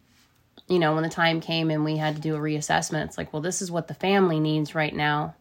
you 0.68 0.79
know, 0.79 0.94
when 0.94 1.03
the 1.03 1.11
time 1.11 1.40
came 1.40 1.70
and 1.70 1.85
we 1.85 1.96
had 1.96 2.16
to 2.16 2.22
do 2.22 2.35
a 2.35 2.38
reassessment, 2.38 3.05
it's 3.05 3.18
like, 3.18 3.33
well, 3.33 3.42
this 3.42 3.61
is 3.61 3.70
what 3.70 3.88
the 3.88 3.94
family 3.94 4.40
needs 4.40 4.74
right 4.74 4.94
now. 4.94 5.35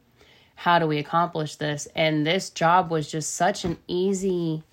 How 0.55 0.79
do 0.79 0.87
we 0.87 0.99
accomplish 0.99 1.55
this? 1.55 1.87
And 1.95 2.25
this 2.27 2.49
job 2.49 2.91
was 2.91 3.09
just 3.09 3.33
such 3.33 3.65
an 3.65 3.77
easy 3.87 4.63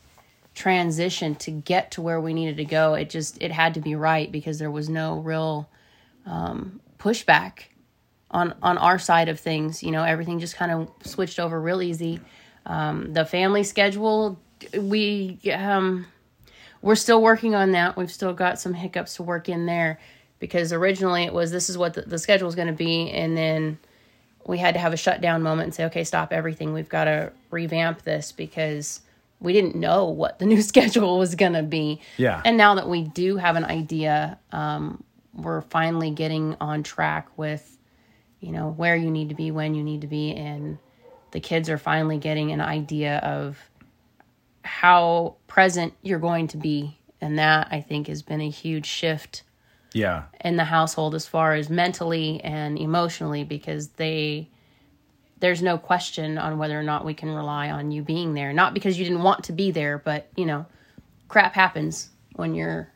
transition 0.55 1.37
to 1.37 1.51
get 1.51 1.93
to 1.93 2.03
where 2.03 2.21
we 2.21 2.35
needed 2.35 2.57
to 2.57 2.65
go. 2.65 2.95
It 2.95 3.11
just 3.11 3.41
it 3.41 3.53
had 3.53 3.75
to 3.75 3.81
be 3.81 3.95
right 3.95 4.31
because 4.31 4.59
there 4.59 4.71
was 4.71 4.89
no 4.89 5.19
real 5.21 5.69
um, 6.27 6.81
pushback 6.99 7.65
on 8.31 8.55
on 8.63 8.77
our 8.77 8.99
side 8.99 9.29
of 9.29 9.41
things. 9.41 9.83
You 9.83 9.93
know 9.93 10.03
everything 10.03 10.41
just 10.41 10.57
kind 10.57 10.73
of 10.73 10.91
switched 11.03 11.39
over 11.39 11.61
real 11.61 11.81
easy. 11.81 12.21
Um, 12.67 13.13
the 13.13 13.25
family 13.25 13.63
schedule 13.63 14.39
we 14.79 15.39
um, 15.55 16.07
we're 16.83 16.97
still 16.97 17.23
working 17.23 17.55
on 17.55 17.73
that. 17.73 17.97
We've 17.97 18.11
still 18.13 18.35
got 18.35 18.61
some 18.61 18.75
hiccups 18.75 19.17
to 19.17 19.23
work 19.23 19.49
in 19.49 19.67
there 19.67 19.99
because 20.41 20.73
originally 20.73 21.23
it 21.23 21.33
was 21.33 21.53
this 21.53 21.71
is 21.71 21.79
what 21.79 21.95
the, 21.95 22.03
the 22.03 22.19
schedule 22.19 22.49
is 22.49 22.57
going 22.57 22.67
to 22.67 22.75
be 22.75 23.11
and 23.11 23.37
then 23.37 23.79
we 24.47 24.59
had 24.59 24.75
to 24.75 24.81
have 24.81 24.93
a 24.93 24.97
shutdown 24.97 25.43
moment 25.43 25.67
and 25.67 25.75
say 25.75 25.85
okay 25.85 26.03
stop 26.03 26.33
everything 26.33 26.73
we've 26.73 26.89
got 26.89 27.05
to 27.05 27.33
revamp 27.51 28.03
this 28.03 28.33
because 28.33 29.01
we 29.41 29.55
didn't 29.55 29.75
know 29.75 30.05
what 30.05 30.39
the 30.39 30.47
new 30.53 30.63
schedule 30.63 31.19
was 31.19 31.35
going 31.35 31.55
to 31.55 31.63
be. 31.63 32.01
Yeah. 32.17 32.41
And 32.45 32.57
now 32.57 32.77
that 32.77 32.89
we 32.89 33.03
do 33.03 33.37
have 33.37 33.57
an 33.57 33.65
idea, 33.65 34.39
um, 34.53 35.03
we're 35.35 35.63
finally 35.63 36.11
getting 36.11 36.57
on 36.61 36.83
track 36.83 37.29
with, 37.37 37.79
you 38.41 38.53
know, 38.53 38.71
where 38.71 38.95
you 38.95 39.11
need 39.11 39.31
to 39.31 39.35
be, 39.35 39.51
when 39.51 39.75
you 39.75 39.83
need 39.83 40.03
to 40.03 40.07
be, 40.07 40.35
and 40.35 40.79
the 41.33 41.41
kids 41.41 41.69
are 41.69 41.79
finally 41.79 42.19
getting 42.19 42.53
an 42.53 42.61
idea 42.61 43.19
of 43.19 43.59
how 44.63 45.37
present 45.47 45.95
you're 46.03 46.19
going 46.19 46.49
to 46.49 46.57
be. 46.57 46.97
And 47.23 47.39
that 47.39 47.69
I 47.71 47.83
think 47.83 48.07
has 48.07 48.23
been 48.23 48.41
a 48.41 48.49
huge 48.49 48.87
shift. 48.87 49.43
Yeah. 49.93 50.25
In 50.45 50.57
the 50.57 50.65
household 50.65 51.15
as 51.15 51.27
far 51.27 51.55
as 51.55 51.69
mentally 51.69 52.41
and 52.43 52.79
emotionally 52.79 53.45
because 53.45 53.89
they 53.89 54.49
there's 55.41 55.63
no 55.63 55.79
question 55.79 56.37
on 56.39 56.59
whether 56.59 56.79
or 56.79 56.83
not 56.83 57.05
we 57.05 57.15
can 57.15 57.31
rely 57.31 57.71
on 57.71 57.91
you 57.91 58.03
being 58.03 58.35
there. 58.35 58.53
Not 58.53 58.75
because 58.75 58.99
you 58.99 59.05
didn't 59.05 59.23
want 59.23 59.45
to 59.45 59.53
be 59.53 59.71
there, 59.71 59.99
but 59.99 60.29
you 60.37 60.47
know, 60.47 60.67
crap 61.29 61.55
happens 61.55 62.11
when 62.35 62.55
you're 62.55 62.89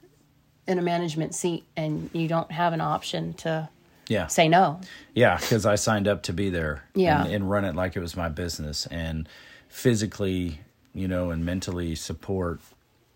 in 0.67 0.79
a 0.79 0.83
management 0.83 1.35
seat 1.35 1.65
and 1.77 2.11
you 2.13 2.29
don't 2.29 2.51
have 2.51 2.73
an 2.73 2.81
option 2.81 3.35
to 3.35 3.69
yeah 4.09 4.27
say 4.27 4.49
no. 4.49 4.81
Yeah, 5.15 5.39
because 5.39 5.67
I 5.67 5.75
signed 5.77 6.07
up 6.07 6.23
to 6.25 6.33
be 6.33 6.51
there. 6.51 6.85
Yeah. 6.95 7.25
And, 7.25 7.35
and, 7.35 7.51
run 7.51 7.65
it 7.65 7.75
like 7.75 7.97
it 7.97 8.01
was 8.01 8.17
my 8.17 8.29
business 8.29 8.87
and 8.87 9.29
physically, 9.69 10.61
you 10.95 11.09
know, 11.09 11.31
and 11.31 11.45
mentally 11.45 11.95
support 11.95 12.61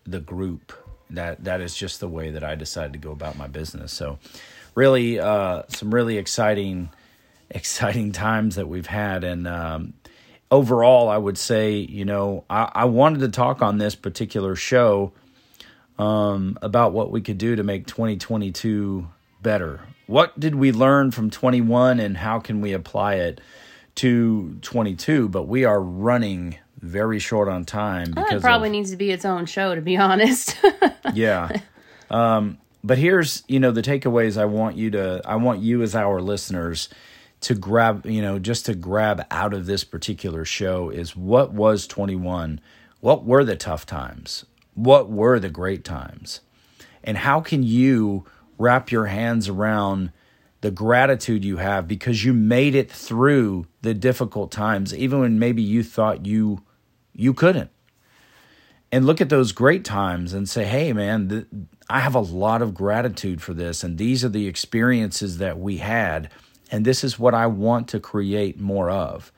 the 0.05 0.19
group. 0.19 0.73
That 1.11 1.43
that 1.43 1.61
is 1.61 1.75
just 1.75 1.99
the 1.99 2.07
way 2.07 2.31
that 2.31 2.43
I 2.43 2.55
decided 2.55 2.93
to 2.93 2.99
go 2.99 3.11
about 3.11 3.37
my 3.37 3.47
business. 3.47 3.91
So, 3.91 4.19
really, 4.75 5.19
uh, 5.19 5.63
some 5.69 5.93
really 5.93 6.17
exciting, 6.17 6.89
exciting 7.49 8.11
times 8.11 8.55
that 8.55 8.67
we've 8.67 8.87
had, 8.87 9.23
and 9.23 9.47
um, 9.47 9.93
overall, 10.51 11.09
I 11.09 11.17
would 11.17 11.37
say, 11.37 11.77
you 11.77 12.05
know, 12.05 12.43
I, 12.49 12.71
I 12.73 12.85
wanted 12.85 13.19
to 13.19 13.29
talk 13.29 13.61
on 13.61 13.77
this 13.77 13.95
particular 13.95 14.55
show 14.55 15.13
um, 15.97 16.57
about 16.61 16.93
what 16.93 17.11
we 17.11 17.21
could 17.21 17.37
do 17.37 17.55
to 17.55 17.63
make 17.63 17.85
2022 17.87 19.07
better. 19.41 19.81
What 20.07 20.39
did 20.39 20.55
we 20.55 20.71
learn 20.71 21.11
from 21.11 21.29
21 21.29 21.99
and 21.99 22.17
how 22.17 22.39
can 22.39 22.61
we 22.61 22.73
apply 22.73 23.15
it 23.15 23.41
to 23.95 24.57
22? 24.61 25.29
But 25.29 25.43
we 25.43 25.65
are 25.65 25.81
running 25.81 26.57
very 26.81 27.19
short 27.19 27.47
on 27.47 27.65
time 27.65 28.13
Well, 28.15 28.25
because 28.25 28.41
it 28.41 28.45
probably 28.45 28.69
of- 28.69 28.73
needs 28.73 28.91
to 28.91 28.97
be 28.97 29.11
its 29.11 29.25
own 29.25 29.45
show, 29.45 29.75
to 29.75 29.81
be 29.81 29.97
honest. 30.07 30.57
yeah. 31.13 31.61
Um, 32.09 32.57
but 32.83 32.97
here's, 32.97 33.43
you 33.47 33.59
know, 33.59 33.71
the 33.71 33.81
takeaways 33.81 34.37
I 34.39 34.45
want 34.45 34.77
you 34.77 34.91
to, 34.91 35.21
I 35.25 35.35
want 35.35 35.59
you 35.61 35.81
as 35.81 35.95
our 35.95 36.21
listeners 36.21 36.89
to 37.41 37.55
grab, 37.55 38.05
you 38.05 38.21
know, 38.21 38.39
just 38.39 38.65
to 38.67 38.75
grab 38.75 39.25
out 39.31 39.53
of 39.53 39.65
this 39.65 39.83
particular 39.83 40.45
show 40.45 40.89
is 40.89 41.15
what 41.15 41.53
was 41.53 41.87
21? 41.87 42.59
What 43.01 43.25
were 43.25 43.43
the 43.43 43.55
tough 43.55 43.85
times? 43.85 44.45
What 44.75 45.09
were 45.09 45.39
the 45.39 45.49
great 45.49 45.83
times? 45.83 46.41
And 47.03 47.17
how 47.17 47.39
can 47.41 47.63
you 47.63 48.25
wrap 48.57 48.91
your 48.91 49.05
hands 49.05 49.47
around 49.47 50.11
the 50.61 50.71
gratitude 50.71 51.45
you 51.45 51.57
have 51.57 51.87
because 51.87 52.25
you 52.25 52.33
made 52.33 52.75
it 52.75 52.91
through 52.91 53.65
the 53.81 53.93
difficult 53.93 54.51
times, 54.51 54.93
even 54.93 55.19
when 55.21 55.39
maybe 55.39 55.61
you 55.61 55.81
thought 55.83 56.25
you 56.25 56.61
you 57.19 57.33
couldn't? 57.33 57.69
and 58.91 59.05
look 59.05 59.21
at 59.21 59.29
those 59.29 59.51
great 59.51 59.83
times 59.85 60.33
and 60.33 60.49
say, 60.49 60.65
hey, 60.65 60.93
man, 60.93 61.29
th- 61.29 61.45
I 61.89 61.99
have 61.99 62.15
a 62.15 62.19
lot 62.19 62.61
of 62.61 62.73
gratitude 62.73 63.41
for 63.41 63.53
this. 63.53 63.83
And 63.83 63.97
these 63.97 64.23
are 64.23 64.29
the 64.29 64.47
experiences 64.47 65.37
that 65.37 65.59
we 65.59 65.77
had. 65.77 66.29
And 66.71 66.85
this 66.85 67.03
is 67.03 67.19
what 67.19 67.33
I 67.33 67.47
want 67.47 67.87
to 67.89 67.99
create 67.99 68.59
more 68.59 68.89
of. 68.89 69.31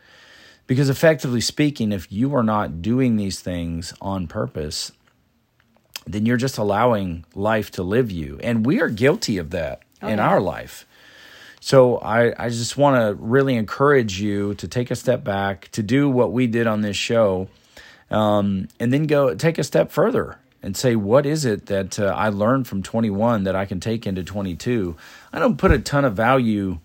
Because 0.67 0.89
effectively 0.89 1.41
speaking, 1.41 1.91
if 1.91 2.09
you 2.11 2.33
are 2.35 2.43
not 2.43 2.81
doing 2.81 3.17
these 3.17 3.41
things 3.41 3.93
on 3.99 4.27
purpose, 4.27 4.91
then 6.05 6.25
you're 6.25 6.37
just 6.37 6.57
allowing 6.57 7.25
life 7.35 7.71
to 7.71 7.83
live 7.83 8.09
you. 8.09 8.39
And 8.41 8.65
we 8.65 8.79
are 8.79 8.89
guilty 8.89 9.37
of 9.37 9.49
that 9.49 9.81
oh, 10.01 10.07
in 10.07 10.17
yeah. 10.17 10.29
our 10.29 10.39
life. 10.39 10.87
So 11.59 11.97
I, 11.97 12.33
I 12.43 12.49
just 12.49 12.77
want 12.77 12.95
to 12.95 13.21
really 13.21 13.55
encourage 13.55 14.19
you 14.19 14.55
to 14.55 14.67
take 14.67 14.91
a 14.91 14.95
step 14.95 15.23
back, 15.23 15.69
to 15.73 15.83
do 15.83 16.09
what 16.09 16.31
we 16.31 16.47
did 16.47 16.67
on 16.67 16.81
this 16.81 16.97
show, 16.97 17.49
um, 18.11 18.67
and 18.79 18.91
then 18.93 19.07
go 19.07 19.33
take 19.33 19.57
a 19.57 19.63
step 19.63 19.91
further 19.91 20.37
and 20.61 20.77
say, 20.77 20.95
what 20.95 21.25
is 21.25 21.45
it 21.45 21.65
that 21.67 21.99
uh, 21.99 22.13
I 22.15 22.29
learned 22.29 22.67
from 22.67 22.83
21 22.83 23.45
that 23.45 23.55
I 23.55 23.65
can 23.65 23.79
take 23.79 24.05
into 24.05 24.23
22? 24.23 24.95
I 25.33 25.39
don't 25.39 25.57
put 25.57 25.71
a 25.71 25.79
ton 25.79 26.05
of 26.05 26.13
value 26.13 26.79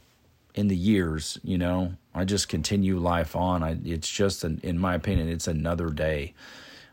in 0.54 0.68
the 0.68 0.76
years, 0.76 1.38
you 1.44 1.58
know. 1.58 1.94
I 2.14 2.24
just 2.24 2.48
continue 2.48 2.98
life 2.98 3.36
on. 3.36 3.62
I, 3.62 3.76
it's 3.84 4.08
just, 4.08 4.44
an, 4.44 4.60
in 4.62 4.78
my 4.78 4.94
opinion, 4.94 5.28
it's 5.28 5.46
another 5.46 5.90
day. 5.90 6.32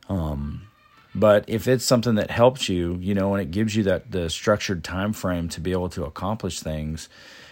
Um, 0.09 0.67
but 1.15 1.45
if 1.47 1.67
it's 1.67 1.85
something 1.85 2.15
that 2.15 2.31
helps 2.31 2.67
you, 2.67 2.97
you 2.99 3.13
know, 3.13 3.33
and 3.33 3.41
it 3.41 3.51
gives 3.51 3.75
you 3.75 3.83
that 3.83 4.11
the 4.11 4.29
structured 4.29 4.83
time 4.83 5.13
frame 5.13 5.47
to 5.49 5.61
be 5.61 5.71
able 5.71 5.89
to 5.89 6.03
accomplish 6.03 6.59
things, 6.59 7.07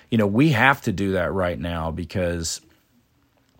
you 0.10 0.17
know, 0.17 0.28
we 0.28 0.50
have 0.50 0.82
to 0.82 0.91
do 0.91 1.13
that 1.13 1.32
right 1.32 1.58
now 1.58 1.91
because 1.91 2.60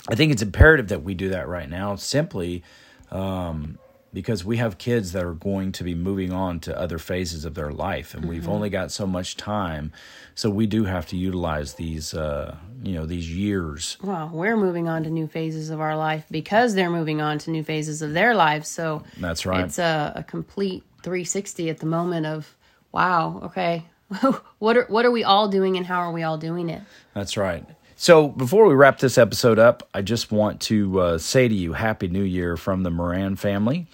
I 0.10 0.16
think 0.16 0.34
it's 0.34 0.42
imperative 0.42 0.90
that 0.90 1.04
we 1.04 1.14
do 1.14 1.30
that 1.30 1.48
right 1.48 1.70
now 1.70 1.96
simply 1.96 2.64
um, 3.12 3.78
because 4.14 4.44
we 4.44 4.58
have 4.58 4.78
kids 4.78 5.14
that 5.14 5.24
are 5.24 5.34
going 5.34 5.72
to 5.72 5.84
be 5.86 5.96
moving 5.96 6.34
on 6.34 6.60
to 6.60 6.78
other 6.78 7.00
phases 7.00 7.46
of 7.46 7.56
their 7.56 7.72
life 7.72 8.14
and 8.14 8.26
we've 8.26 8.50
only 8.50 8.70
got 8.70 8.92
so 8.92 9.08
much 9.08 9.38
time 9.38 9.92
so 10.36 10.50
we 10.50 10.66
do 10.66 10.84
have 10.84 11.08
to 11.08 11.16
utilize 11.16 11.76
these 11.76 12.14
uh, 12.14 12.56
you 12.84 12.94
know 12.94 13.06
these 13.06 13.34
years 13.34 13.98
well, 14.04 14.30
we're 14.34 14.58
moving 14.58 14.90
on 14.90 15.04
to 15.04 15.10
new 15.10 15.28
phases 15.28 15.70
of 15.70 15.80
our 15.80 15.96
life 15.96 16.26
because 16.32 16.74
they're 16.74 16.90
moving 16.90 17.22
on 17.22 17.38
to 17.40 17.52
new 17.52 17.64
phases 17.64 18.02
of 18.02 18.14
their 18.14 18.34
lives. 18.36 18.68
So 18.68 19.04
that's 19.18 19.46
right 19.46 19.64
it's 19.64 19.80
a, 19.80 20.14
a 20.16 20.24
complete 20.24 20.84
360 21.04 21.70
at 21.70 21.80
the 21.80 21.86
moment 21.86 22.26
of, 22.26 22.56
wow, 22.92 23.42
okay, 23.44 23.86
what 24.60 24.78
are 24.78 24.86
what 24.86 25.06
are 25.06 25.12
we 25.12 25.24
all 25.24 25.48
doing 25.48 25.78
and 25.78 25.86
how 25.86 26.00
are 26.00 26.12
we 26.12 26.24
all 26.24 26.38
doing 26.38 26.70
it? 26.70 26.82
That's 27.14 27.38
right. 27.38 27.66
So 28.02 28.30
before 28.30 28.66
we 28.66 28.74
wrap 28.74 28.98
this 28.98 29.20
episode 29.20 29.60
up, 29.60 29.88
I 29.94 30.02
just 30.02 30.32
want 30.32 30.60
to 30.62 31.00
uh, 31.00 31.18
say 31.20 31.48
to 31.48 31.54
you, 31.54 31.74
Happy 31.74 32.08
New 32.08 32.24
Year 32.24 32.58
from 32.58 32.82
the 32.82 32.90
Moran 32.90 33.36
family. 33.36 33.86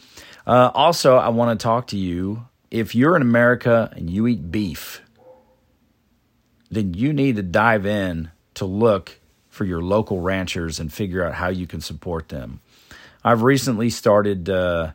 Uh, 0.46 0.72
also, 0.74 1.18
I 1.18 1.28
want 1.28 1.60
to 1.60 1.62
talk 1.62 1.88
to 1.88 1.98
you. 1.98 2.46
If 2.72 2.96
you're 2.96 3.18
in 3.18 3.22
America 3.22 3.92
and 3.98 4.10
you 4.10 4.26
eat 4.26 4.50
beef, 4.50 5.02
then 6.72 6.94
you 6.94 7.12
need 7.12 7.36
to 7.36 7.44
dive 7.44 7.86
in 7.86 8.32
to 8.54 8.64
look 8.64 9.20
for 9.50 9.66
your 9.66 9.82
local 9.82 10.22
ranchers 10.22 10.80
and 10.80 10.92
figure 10.92 11.22
out 11.22 11.34
how 11.34 11.50
you 11.50 11.68
can 11.68 11.82
support 11.82 12.30
them. 12.30 12.62
I've 13.26 13.42
recently 13.42 13.90
started, 13.90 14.50
uh, 14.50 14.94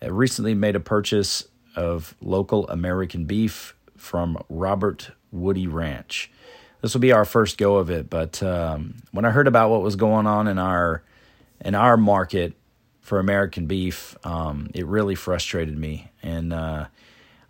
recently 0.00 0.54
made 0.54 0.74
a 0.74 0.80
purchase 0.80 1.46
of 1.76 2.14
local 2.22 2.66
American 2.68 3.26
beef 3.26 3.76
from 3.98 4.42
Robert 4.48 5.10
Woody 5.30 5.66
Ranch. 5.66 6.30
This 6.84 6.92
will 6.92 7.00
be 7.00 7.12
our 7.12 7.24
first 7.24 7.56
go 7.56 7.76
of 7.76 7.88
it, 7.88 8.10
but 8.10 8.42
um, 8.42 8.96
when 9.10 9.24
I 9.24 9.30
heard 9.30 9.48
about 9.48 9.70
what 9.70 9.80
was 9.80 9.96
going 9.96 10.26
on 10.26 10.46
in 10.46 10.58
our 10.58 11.02
in 11.64 11.74
our 11.74 11.96
market 11.96 12.52
for 13.00 13.18
American 13.18 13.64
beef, 13.64 14.14
um, 14.22 14.68
it 14.74 14.84
really 14.84 15.14
frustrated 15.14 15.78
me, 15.78 16.10
and 16.22 16.52
uh, 16.52 16.84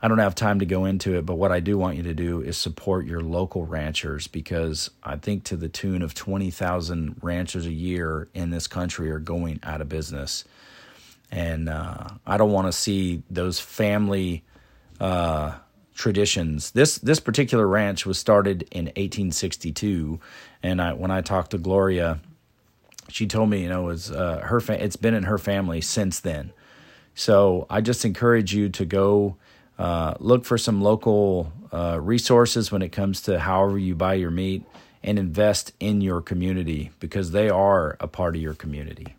I 0.01 0.07
don't 0.07 0.18
have 0.18 0.37
time 0.37 0.61
to 0.61 0.66
go 0.66 0.85
into 0.85 1.16
it. 1.16 1.27
But 1.27 1.35
what 1.35 1.51
I 1.51 1.59
do 1.59 1.77
want 1.77 1.97
you 1.97 2.05
to 2.05 2.14
do 2.14 2.42
is 2.42 2.57
support 2.57 3.07
your 3.07 3.23
local 3.23 3.66
ranchers 3.66 4.29
because 4.29 4.88
I 5.03 5.16
think 5.16 5.42
to 5.47 5.57
the 5.57 5.68
tune 5.68 6.03
of 6.03 6.14
twenty 6.14 6.53
thousand 6.53 7.16
ranchers 7.20 7.66
a 7.66 7.73
year 7.73 8.29
in 8.35 8.51
this 8.51 8.68
country 8.68 9.11
are 9.11 9.18
going 9.18 9.59
out 9.64 9.81
of 9.81 9.88
business 9.88 10.44
and 11.33 11.68
uh, 11.68 12.07
I 12.25 12.37
don't 12.37 12.53
want 12.53 12.68
to 12.68 12.73
see 12.73 13.25
those 13.29 13.59
family 13.59 14.44
uh, 15.01 15.55
traditions. 15.94 16.72
This 16.72 16.98
this 16.98 17.20
particular 17.20 17.66
ranch 17.66 18.04
was 18.04 18.18
started 18.18 18.62
in 18.70 18.87
1862, 18.87 20.20
and 20.62 20.83
I, 20.83 20.92
when 20.92 21.11
I 21.11 21.20
talked 21.20 21.52
to 21.52 21.59
Gloria, 21.59 22.20
she 23.09 23.26
told 23.26 23.50
me 23.50 23.62
you 23.62 23.68
know 23.68 23.83
it 23.83 23.87
was 23.87 24.11
uh, 24.11 24.40
her 24.44 24.61
fa- 24.61 24.83
it's 24.83 24.96
been 24.96 25.14
in 25.14 25.24
her 25.24 25.38
family 25.38 25.80
since 25.80 26.20
then. 26.20 26.52
So 27.14 27.66
I 27.70 27.80
just 27.80 28.04
encourage 28.04 28.54
you 28.54 28.68
to 28.70 28.85
go 28.85 29.37
uh, 29.78 30.14
look 30.18 30.44
for 30.44 30.59
some 30.59 30.83
local 30.83 31.52
uh, 31.72 31.98
resources 32.00 32.72
when 32.72 32.83
it 32.83 32.90
comes 32.90 33.22
to 33.22 33.38
however 33.38 33.78
you 33.78 33.94
buy 33.94 34.14
your 34.14 34.30
meat 34.30 34.64
and 35.02 35.18
invest 35.18 35.72
in 35.78 36.00
your 36.00 36.20
community 36.20 36.90
because 36.98 37.30
they 37.30 37.48
are 37.48 37.96
a 38.00 38.09
part 38.09 38.35
of 38.35 38.42
your 38.42 38.54
community. 38.54 39.14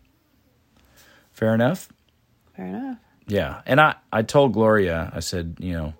Fair 1.32 1.54
enough. 1.54 1.88
Fair 2.54 2.66
enough. 2.66 2.98
Yeah, 3.28 3.62
and 3.66 3.80
I 3.80 3.96
I 4.12 4.22
told 4.22 4.52
Gloria 4.52 5.10
I 5.14 5.20
said 5.20 5.56
you 5.58 5.72
know 5.72 5.94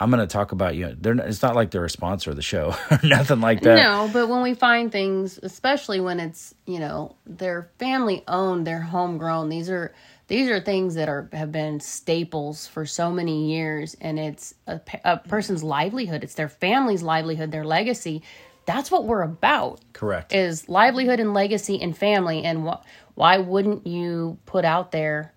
I'm 0.00 0.10
going 0.10 0.26
to 0.26 0.26
talk 0.26 0.52
about 0.52 0.74
you. 0.76 0.96
They're 0.98 1.14
not, 1.14 1.28
it's 1.28 1.42
not 1.42 1.54
like 1.54 1.70
they're 1.70 1.84
a 1.84 1.90
sponsor 1.90 2.30
of 2.30 2.36
the 2.36 2.42
show 2.42 2.74
or 2.90 2.98
nothing 3.04 3.40
like 3.42 3.60
that. 3.62 3.76
No, 3.76 4.10
but 4.10 4.28
when 4.30 4.42
we 4.42 4.54
find 4.54 4.90
things, 4.90 5.38
especially 5.42 6.00
when 6.00 6.18
it's 6.18 6.54
you 6.66 6.78
know 6.78 7.16
they're 7.26 7.70
family 7.78 8.24
owned, 8.26 8.66
they're 8.66 8.80
homegrown. 8.80 9.50
These 9.50 9.68
are 9.68 9.92
these 10.26 10.48
are 10.48 10.58
things 10.58 10.94
that 10.94 11.10
are 11.10 11.28
have 11.34 11.52
been 11.52 11.80
staples 11.80 12.66
for 12.66 12.86
so 12.86 13.10
many 13.10 13.52
years, 13.52 13.94
and 14.00 14.18
it's 14.18 14.54
a, 14.66 14.80
a 15.04 15.18
person's 15.18 15.62
livelihood. 15.62 16.24
It's 16.24 16.34
their 16.34 16.48
family's 16.48 17.02
livelihood, 17.02 17.52
their 17.52 17.64
legacy. 17.64 18.22
That's 18.64 18.90
what 18.90 19.04
we're 19.04 19.22
about. 19.22 19.80
Correct. 19.92 20.32
Is 20.32 20.68
livelihood 20.68 21.20
and 21.20 21.34
legacy 21.34 21.80
and 21.82 21.96
family, 21.96 22.44
and 22.44 22.66
wh- 22.66 22.80
why 23.14 23.38
wouldn't 23.38 23.86
you 23.86 24.38
put 24.46 24.64
out 24.64 24.92
there? 24.92 25.34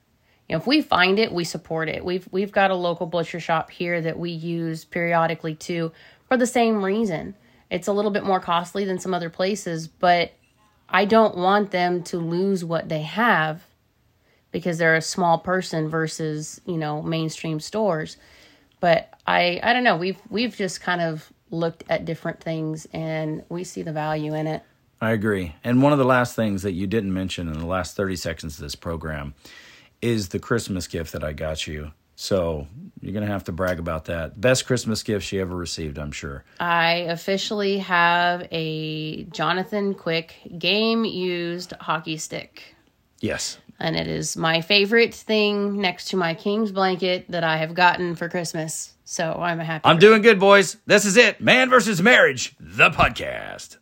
If 0.49 0.67
we 0.67 0.81
find 0.81 1.19
it, 1.19 1.31
we 1.31 1.43
support 1.43 1.89
it. 1.89 2.03
We've 2.03 2.27
we've 2.31 2.51
got 2.51 2.71
a 2.71 2.75
local 2.75 3.05
butcher 3.05 3.39
shop 3.39 3.71
here 3.71 4.01
that 4.01 4.19
we 4.19 4.31
use 4.31 4.85
periodically 4.85 5.55
too 5.55 5.91
for 6.27 6.37
the 6.37 6.47
same 6.47 6.83
reason. 6.83 7.35
It's 7.69 7.87
a 7.87 7.93
little 7.93 8.11
bit 8.11 8.23
more 8.23 8.39
costly 8.39 8.85
than 8.85 8.99
some 8.99 9.13
other 9.13 9.29
places, 9.29 9.87
but 9.87 10.33
I 10.89 11.05
don't 11.05 11.37
want 11.37 11.71
them 11.71 12.03
to 12.03 12.17
lose 12.17 12.63
what 12.63 12.89
they 12.89 13.01
have 13.01 13.63
because 14.51 14.77
they're 14.77 14.95
a 14.95 15.01
small 15.01 15.39
person 15.39 15.89
versus, 15.89 16.61
you 16.65 16.77
know, 16.77 17.01
mainstream 17.01 17.59
stores. 17.59 18.17
But 18.79 19.09
I 19.25 19.59
I 19.63 19.73
don't 19.73 19.83
know, 19.83 19.97
we've 19.97 20.19
we've 20.29 20.55
just 20.55 20.81
kind 20.81 21.01
of 21.01 21.31
looked 21.49 21.83
at 21.89 22.05
different 22.05 22.41
things 22.41 22.85
and 22.93 23.43
we 23.49 23.63
see 23.63 23.81
the 23.81 23.93
value 23.93 24.33
in 24.33 24.47
it. 24.47 24.61
I 24.99 25.11
agree. 25.11 25.55
And 25.63 25.81
one 25.81 25.91
of 25.91 25.99
the 25.99 26.05
last 26.05 26.35
things 26.35 26.63
that 26.63 26.71
you 26.71 26.87
didn't 26.87 27.13
mention 27.13 27.47
in 27.47 27.59
the 27.59 27.65
last 27.65 27.95
30 27.95 28.15
seconds 28.15 28.55
of 28.55 28.63
this 28.63 28.75
program 28.75 29.33
is 30.03 30.29
the 30.29 30.39
Christmas 30.39 30.85
gift 30.85 31.13
that 31.13 31.23
I 31.23 31.31
got 31.31 31.65
you. 31.65 31.91
So 32.15 32.67
you're 33.01 33.13
going 33.13 33.25
to 33.25 33.31
have 33.31 33.45
to 33.45 33.51
brag 33.51 33.79
about 33.79 34.05
that. 34.05 34.39
Best 34.39 34.67
Christmas 34.67 35.01
gift 35.01 35.25
she 35.25 35.39
ever 35.39 35.55
received, 35.55 35.97
I'm 35.97 36.11
sure. 36.11 36.43
I 36.59 37.05
officially 37.09 37.79
have 37.79 38.47
a 38.51 39.23
Jonathan 39.25 39.95
Quick 39.95 40.35
game 40.59 41.05
used 41.05 41.71
hockey 41.79 42.17
stick. 42.17 42.75
Yes. 43.19 43.57
And 43.79 43.95
it 43.95 44.07
is 44.07 44.37
my 44.37 44.61
favorite 44.61 45.13
thing 45.13 45.81
next 45.81 46.09
to 46.09 46.17
my 46.17 46.35
king's 46.35 46.71
blanket 46.71 47.25
that 47.29 47.43
I 47.43 47.57
have 47.57 47.73
gotten 47.73 48.15
for 48.15 48.29
Christmas. 48.29 48.93
So 49.05 49.33
I'm 49.33 49.59
a 49.59 49.63
happy. 49.63 49.85
I'm 49.85 49.99
doing 49.99 50.21
good, 50.21 50.39
boys. 50.39 50.77
This 50.85 51.05
is 51.05 51.17
it 51.17 51.41
Man 51.41 51.69
versus 51.69 52.01
Marriage, 52.01 52.55
the 52.59 52.89
podcast. 52.89 53.77